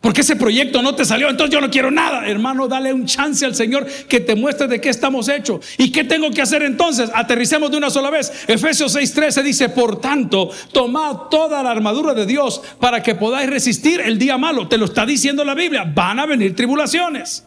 Porque 0.00 0.22
ese 0.22 0.34
proyecto 0.34 0.80
no 0.80 0.94
te 0.94 1.04
salió, 1.04 1.28
entonces 1.28 1.52
yo 1.52 1.60
no 1.60 1.70
quiero 1.70 1.90
nada. 1.90 2.26
Hermano, 2.26 2.66
dale 2.68 2.90
un 2.92 3.04
chance 3.04 3.44
al 3.44 3.54
Señor 3.54 3.86
que 4.08 4.20
te 4.20 4.34
muestre 4.34 4.66
de 4.66 4.80
qué 4.80 4.88
estamos 4.88 5.28
hechos. 5.28 5.66
¿Y 5.76 5.92
qué 5.92 6.04
tengo 6.04 6.30
que 6.30 6.40
hacer 6.40 6.62
entonces? 6.62 7.10
Aterricemos 7.12 7.70
de 7.70 7.76
una 7.76 7.90
sola 7.90 8.08
vez. 8.08 8.32
Efesios 8.48 8.96
6:13 8.96 9.42
dice, 9.42 9.68
por 9.68 10.00
tanto, 10.00 10.50
tomad 10.72 11.28
toda 11.30 11.62
la 11.62 11.70
armadura 11.70 12.14
de 12.14 12.24
Dios 12.24 12.62
para 12.80 13.02
que 13.02 13.14
podáis 13.14 13.50
resistir 13.50 14.00
el 14.00 14.18
día 14.18 14.38
malo. 14.38 14.68
Te 14.68 14.78
lo 14.78 14.86
está 14.86 15.04
diciendo 15.04 15.44
la 15.44 15.54
Biblia. 15.54 15.84
Van 15.84 16.18
a 16.18 16.24
venir 16.24 16.56
tribulaciones. 16.56 17.44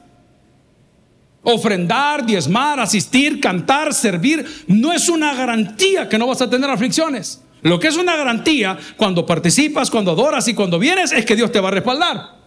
Ofrendar, 1.42 2.24
diezmar, 2.24 2.80
asistir, 2.80 3.40
cantar, 3.42 3.96
servir, 3.96 4.46
no 4.68 4.94
es 4.94 5.10
una 5.10 5.34
garantía 5.34 6.08
que 6.08 6.20
no 6.20 6.28
vas 6.28 6.42
a 6.42 6.50
tener 6.50 6.70
aflicciones. 6.70 7.42
Lo 7.64 7.80
que 7.80 7.88
es 7.88 7.98
una 7.98 8.16
garantía 8.16 8.78
cuando 8.96 9.26
participas, 9.26 9.90
cuando 9.90 10.12
adoras 10.12 10.48
y 10.48 10.54
cuando 10.54 10.78
vienes 10.78 11.12
es 11.12 11.26
que 11.26 11.36
Dios 11.36 11.52
te 11.52 11.60
va 11.60 11.70
a 11.70 11.72
respaldar. 11.72 12.43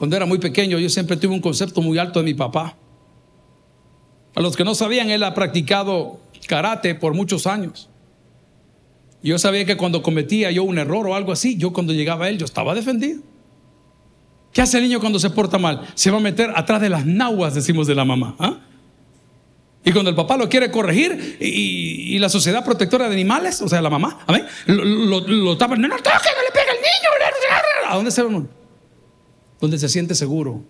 Cuando 0.00 0.16
era 0.16 0.24
muy 0.24 0.38
pequeño 0.38 0.78
yo 0.78 0.88
siempre 0.88 1.18
tuve 1.18 1.34
un 1.34 1.42
concepto 1.42 1.82
muy 1.82 1.98
alto 1.98 2.20
de 2.20 2.24
mi 2.24 2.32
papá. 2.32 2.74
A 4.34 4.40
los 4.40 4.56
que 4.56 4.64
no 4.64 4.74
sabían, 4.74 5.10
él 5.10 5.22
ha 5.22 5.34
practicado 5.34 6.20
karate 6.48 6.94
por 6.94 7.12
muchos 7.12 7.46
años. 7.46 7.90
Yo 9.22 9.38
sabía 9.38 9.66
que 9.66 9.76
cuando 9.76 10.02
cometía 10.02 10.50
yo 10.52 10.64
un 10.64 10.78
error 10.78 11.06
o 11.06 11.14
algo 11.14 11.32
así, 11.32 11.58
yo 11.58 11.74
cuando 11.74 11.92
llegaba 11.92 12.24
a 12.24 12.28
él, 12.30 12.38
yo 12.38 12.46
estaba 12.46 12.74
defendido. 12.74 13.20
¿Qué 14.54 14.62
hace 14.62 14.78
el 14.78 14.84
niño 14.84 15.00
cuando 15.00 15.18
se 15.18 15.28
porta 15.28 15.58
mal? 15.58 15.86
Se 15.92 16.10
va 16.10 16.16
a 16.16 16.20
meter 16.20 16.50
atrás 16.56 16.80
de 16.80 16.88
las 16.88 17.04
nahuas, 17.04 17.54
decimos 17.54 17.86
de 17.86 17.94
la 17.94 18.06
mamá. 18.06 18.36
¿ah? 18.38 18.58
Y 19.84 19.92
cuando 19.92 20.08
el 20.08 20.16
papá 20.16 20.38
lo 20.38 20.48
quiere 20.48 20.70
corregir 20.70 21.36
y, 21.38 22.18
la 22.18 22.30
sociedad 22.30 22.64
protectora 22.64 23.06
de 23.06 23.14
animales, 23.16 23.60
o 23.60 23.68
sea, 23.68 23.82
la 23.82 23.90
mamá, 23.90 24.20
Lo, 24.64 25.20
lo, 25.20 25.58
tapan, 25.58 25.78
no, 25.78 25.88
no, 25.88 25.96
toque, 25.96 26.08
no 26.08 26.42
le 26.42 26.52
pega 26.52 26.70
al 26.70 26.78
niño. 26.78 26.90
¿A 27.86 27.96
dónde 27.96 28.10
se 28.10 28.22
va? 28.22 28.59
Donde 29.60 29.78
se 29.78 29.88
siente 29.88 30.14
seguro. 30.14 30.62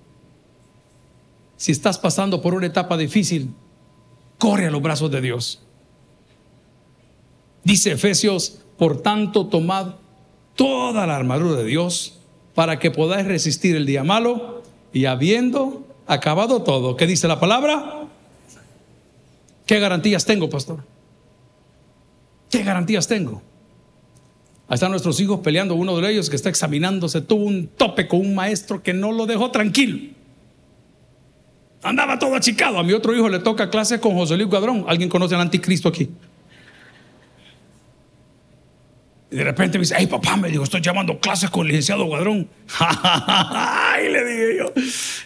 Si 1.57 1.73
estás 1.73 1.99
pasando 1.99 2.41
por 2.43 2.55
una 2.55 2.67
etapa 2.67 2.97
difícil, 2.97 3.55
corre 4.39 4.67
a 4.67 4.71
los 4.71 4.83
brazos 4.83 5.11
de 5.11 5.21
Dios. 5.21 5.61
Dice 7.63 7.93
Efesios, 7.93 8.61
por 8.79 9.03
tanto, 9.03 9.47
tomad 9.47 9.95
toda 10.57 11.07
la 11.07 11.17
armadura 11.17 11.57
de 11.57 11.65
Dios 11.65 12.19
para 12.55 12.79
que 12.79 12.91
podáis 12.91 13.27
resistir 13.27 13.77
el 13.77 13.87
día 13.87 14.05
malo 14.05 14.63
y 14.93 15.05
habiendo 15.05 15.87
acabado 16.07 16.63
todo, 16.63 16.97
¿qué 16.97 17.07
dice 17.07 17.29
la 17.29 17.39
palabra? 17.39 18.09
¿Qué 19.67 19.79
garantías 19.79 20.25
tengo, 20.25 20.51
pastor? 20.51 20.83
¿Qué 22.51 22.65
garantías 22.65 23.07
tengo? 23.07 23.43
Ahí 24.71 24.75
están 24.75 24.93
nuestros 24.93 25.19
hijos 25.19 25.41
peleando, 25.41 25.75
uno 25.75 26.01
de 26.01 26.13
ellos 26.13 26.31
que 26.31 26.37
está 26.37 26.49
examinándose, 26.49 27.21
tuvo 27.23 27.43
un 27.43 27.67
tope 27.67 28.07
con 28.07 28.21
un 28.21 28.37
maestro 28.37 28.85
que 28.85 28.95
no 28.95 29.11
lo 29.11 29.27
dejó 29.27 29.51
tranquilo. 29.51 29.99
Andaba 31.83 32.21
todo 32.21 32.37
achicado. 32.37 32.79
A 32.79 32.85
mi 32.85 32.93
otro 32.93 33.13
hijo 33.17 33.29
le 33.29 33.41
toca 33.41 33.69
clase 33.69 33.99
con 33.99 34.15
José 34.15 34.37
Luis 34.37 34.49
Guadrón. 34.49 34.85
¿Alguien 34.87 35.09
conoce 35.09 35.35
al 35.35 35.41
anticristo 35.41 35.89
aquí? 35.89 36.09
Y 39.33 39.37
de 39.37 39.43
repente 39.43 39.77
me 39.77 39.83
dice, 39.83 39.97
ay 39.97 40.07
papá, 40.07 40.37
me 40.37 40.49
dijo, 40.49 40.63
estoy 40.63 40.83
llamando 40.83 41.19
clases 41.19 41.51
con 41.51 41.63
el 41.63 41.73
licenciado 41.73 42.05
Guadrón. 42.05 42.49
y 44.07 44.09
le 44.09 44.25
dije 44.25 44.57
yo, 44.57 44.73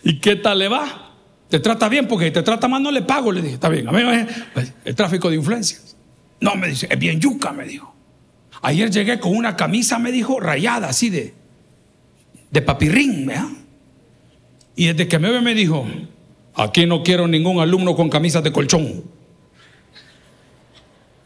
¿y 0.05 0.21
qué 0.21 0.37
tal 0.37 0.59
le 0.59 0.69
va? 0.69 1.13
¿Te 1.51 1.61
trata 1.61 1.91
bien? 1.91 2.09
Porque 2.09 2.31
te 2.31 2.43
trata 2.43 2.67
mal 2.67 2.83
no 2.83 2.91
le 2.91 3.03
pago. 3.03 3.31
Le 3.31 3.43
dije, 3.43 3.55
está 3.57 3.69
bien, 3.69 3.87
a 3.89 3.93
mí 3.93 4.01
pues, 4.55 4.73
el 4.87 4.95
tráfico 4.95 5.29
de 5.29 5.37
influencias. 5.37 5.99
No, 6.41 6.55
me 6.55 6.69
dice, 6.69 6.89
es 6.91 6.99
bien 6.99 7.21
yuca, 7.21 7.53
me 7.53 7.67
dijo. 7.67 7.94
Ayer 8.65 8.91
llegué 8.91 9.21
con 9.21 9.37
una 9.37 9.57
camisa, 9.57 9.99
me 9.99 10.11
dijo, 10.11 10.41
rayada, 10.41 10.89
así 10.89 11.11
de, 11.11 11.35
de 12.51 12.63
papirrín, 12.63 13.27
¿verdad? 13.27 13.49
Y 14.75 14.87
desde 14.87 15.07
que 15.07 15.19
me 15.19 15.31
ve 15.31 15.43
me 15.43 15.55
dijo, 15.55 15.87
aquí 16.55 16.87
no 16.87 17.03
quiero 17.03 17.29
ningún 17.29 17.61
alumno 17.61 17.95
con 17.95 18.09
camisas 18.09 18.43
de 18.43 18.53
colchón. 18.53 19.05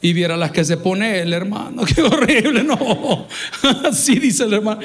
Y 0.01 0.13
viera 0.15 0.37
las 0.37 0.51
que 0.51 0.65
se 0.65 0.79
pone 0.79 1.21
el 1.21 1.33
hermano, 1.33 1.85
qué 1.95 2.03
horrible, 2.03 2.65
no. 2.65 3.29
Así 3.85 4.19
dice 4.19 4.43
el 4.43 4.55
hermano. 4.55 4.81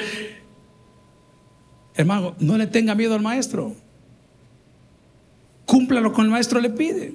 Hermano, 1.96 2.36
no 2.38 2.56
le 2.56 2.68
tenga 2.68 2.94
miedo 2.94 3.16
al 3.16 3.20
maestro. 3.20 3.74
Cúmplalo 5.66 6.12
con 6.12 6.26
el 6.26 6.30
maestro 6.30 6.60
le 6.60 6.70
pide. 6.70 7.14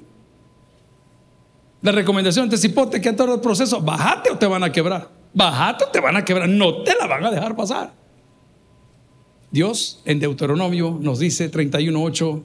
La 1.80 1.92
recomendación 1.92 2.50
de 2.50 2.58
cipote 2.58 3.00
que 3.00 3.08
a 3.08 3.16
todo 3.16 3.36
el 3.36 3.40
proceso, 3.40 3.80
bájate 3.80 4.28
o 4.28 4.36
te 4.36 4.44
van 4.44 4.64
a 4.64 4.70
quebrar. 4.70 5.19
Bájate 5.32 5.84
o 5.84 5.88
te 5.88 6.00
van 6.00 6.16
a 6.16 6.24
quebrar. 6.24 6.48
No 6.48 6.82
te 6.82 6.94
la 6.96 7.06
van 7.06 7.24
a 7.24 7.30
dejar 7.30 7.54
pasar. 7.56 7.92
Dios 9.50 10.00
en 10.04 10.20
Deuteronomio 10.20 10.96
nos 11.00 11.18
dice 11.18 11.50
31.8, 11.50 12.42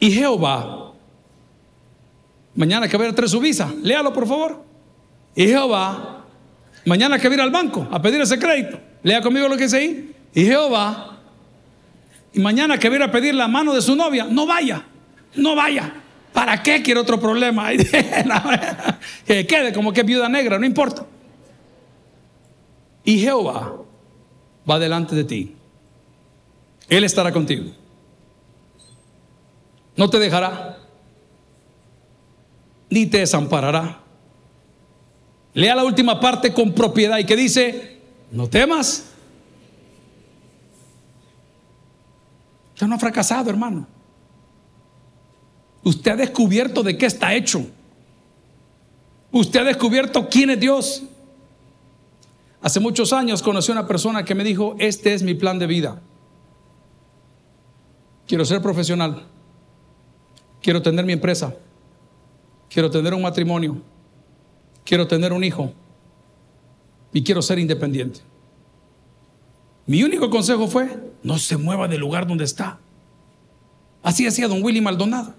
y 0.00 0.10
Jehová 0.10 0.84
Mañana 2.56 2.88
que 2.88 2.96
va 2.96 3.08
a 3.08 3.12
traer 3.12 3.28
su 3.28 3.40
visa. 3.40 3.72
Léalo, 3.82 4.12
por 4.12 4.26
favor. 4.26 4.62
Y 5.34 5.46
Jehová, 5.46 6.24
mañana 6.84 7.18
que 7.18 7.28
va 7.28 7.34
a 7.34 7.36
ir 7.36 7.40
al 7.40 7.50
banco 7.50 7.88
a 7.90 8.00
pedir 8.00 8.20
ese 8.20 8.38
crédito. 8.38 8.78
Lea 9.02 9.20
conmigo 9.20 9.48
lo 9.48 9.56
que 9.56 9.64
dice 9.64 9.78
ahí. 9.78 10.14
Y 10.32 10.44
Jehová, 10.44 11.18
y 12.32 12.40
mañana 12.40 12.78
que 12.78 12.88
va 12.88 12.94
a 12.94 12.98
ir 12.98 13.02
a 13.02 13.10
pedir 13.10 13.34
la 13.34 13.48
mano 13.48 13.74
de 13.74 13.82
su 13.82 13.96
novia, 13.96 14.26
no 14.30 14.46
vaya, 14.46 14.84
no 15.34 15.56
vaya. 15.56 15.94
¿Para 16.32 16.62
qué 16.62 16.82
quiere 16.82 17.00
otro 17.00 17.18
problema? 17.18 17.70
que 19.26 19.46
quede 19.46 19.72
como 19.72 19.92
que 19.92 20.02
viuda 20.02 20.28
negra, 20.28 20.58
no 20.58 20.66
importa. 20.66 21.06
Y 23.04 23.18
Jehová 23.18 23.76
va 24.68 24.78
delante 24.78 25.14
de 25.14 25.24
ti. 25.24 25.56
Él 26.88 27.04
estará 27.04 27.32
contigo. 27.32 27.70
No 29.96 30.10
te 30.10 30.18
dejará 30.18 30.78
ni 32.94 33.06
te 33.06 33.18
desamparará. 33.18 34.00
Lea 35.52 35.74
la 35.74 35.84
última 35.84 36.20
parte 36.20 36.52
con 36.52 36.72
propiedad 36.72 37.18
y 37.18 37.24
que 37.24 37.34
dice, 37.34 37.98
no 38.30 38.48
temas. 38.48 39.06
Usted 42.74 42.86
no 42.86 42.94
ha 42.94 42.98
fracasado, 42.98 43.50
hermano. 43.50 43.86
Usted 45.82 46.12
ha 46.12 46.16
descubierto 46.16 46.84
de 46.84 46.96
qué 46.96 47.06
está 47.06 47.34
hecho. 47.34 47.66
Usted 49.32 49.60
ha 49.60 49.64
descubierto 49.64 50.28
quién 50.28 50.50
es 50.50 50.60
Dios. 50.60 51.02
Hace 52.64 52.80
muchos 52.80 53.12
años 53.12 53.42
conocí 53.42 53.70
a 53.70 53.74
una 53.74 53.86
persona 53.86 54.24
que 54.24 54.34
me 54.34 54.42
dijo, 54.42 54.74
este 54.78 55.12
es 55.12 55.22
mi 55.22 55.34
plan 55.34 55.58
de 55.58 55.66
vida. 55.66 56.00
Quiero 58.26 58.42
ser 58.46 58.62
profesional. 58.62 59.26
Quiero 60.62 60.80
tener 60.80 61.04
mi 61.04 61.12
empresa. 61.12 61.54
Quiero 62.70 62.90
tener 62.90 63.12
un 63.12 63.20
matrimonio. 63.20 63.82
Quiero 64.82 65.06
tener 65.06 65.34
un 65.34 65.44
hijo. 65.44 65.74
Y 67.12 67.22
quiero 67.22 67.42
ser 67.42 67.58
independiente. 67.58 68.20
Mi 69.84 70.02
único 70.02 70.30
consejo 70.30 70.66
fue, 70.66 71.12
no 71.22 71.36
se 71.36 71.58
mueva 71.58 71.86
del 71.86 72.00
lugar 72.00 72.26
donde 72.26 72.44
está. 72.44 72.78
Así 74.02 74.26
hacía 74.26 74.48
don 74.48 74.62
Willy 74.62 74.80
Maldonado. 74.80 75.34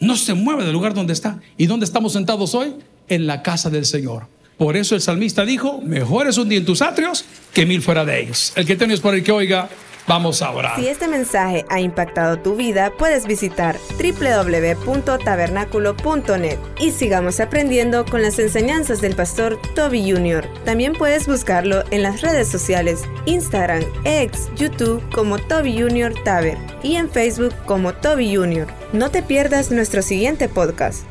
No 0.00 0.16
se 0.16 0.34
mueve 0.34 0.64
del 0.64 0.74
lugar 0.74 0.92
donde 0.92 1.14
está. 1.14 1.40
¿Y 1.56 1.64
dónde 1.64 1.86
estamos 1.86 2.12
sentados 2.12 2.54
hoy? 2.54 2.74
En 3.08 3.26
la 3.26 3.42
casa 3.42 3.70
del 3.70 3.86
Señor. 3.86 4.26
Por 4.58 4.76
eso 4.76 4.94
el 4.94 5.00
salmista 5.00 5.44
dijo, 5.44 5.80
mejor 5.80 6.28
es 6.28 6.36
un 6.36 6.48
día 6.48 6.58
en 6.58 6.66
tus 6.66 6.82
atrios 6.82 7.24
que 7.54 7.64
mil 7.64 7.80
fuera 7.80 8.04
de 8.04 8.20
ellos. 8.20 8.52
El 8.56 8.66
que 8.66 8.76
tienes 8.76 9.00
por 9.00 9.14
el 9.14 9.22
que 9.22 9.32
oiga, 9.32 9.68
Vamos 10.08 10.40
a 10.40 10.50
orar. 10.50 10.80
Si 10.80 10.88
este 10.88 11.06
mensaje 11.06 11.66
ha 11.68 11.80
impactado 11.80 12.38
tu 12.38 12.56
vida, 12.56 12.90
puedes 12.98 13.26
visitar 13.26 13.76
www.tabernaculo.net 13.98 16.58
y 16.80 16.92
sigamos 16.92 17.40
aprendiendo 17.40 18.06
con 18.06 18.22
las 18.22 18.38
enseñanzas 18.38 19.02
del 19.02 19.14
pastor 19.14 19.60
Toby 19.74 20.10
Jr. 20.10 20.48
También 20.64 20.94
puedes 20.94 21.28
buscarlo 21.28 21.84
en 21.90 22.02
las 22.02 22.22
redes 22.22 22.48
sociales, 22.48 23.02
Instagram, 23.26 23.84
X, 24.04 24.48
YouTube 24.56 25.02
como 25.14 25.38
Toby 25.38 25.78
Jr. 25.78 26.14
Taber 26.24 26.56
y 26.82 26.96
en 26.96 27.10
Facebook 27.10 27.52
como 27.66 27.92
Toby 27.92 28.34
Jr. 28.34 28.66
No 28.94 29.10
te 29.10 29.22
pierdas 29.22 29.70
nuestro 29.70 30.00
siguiente 30.00 30.48
podcast. 30.48 31.04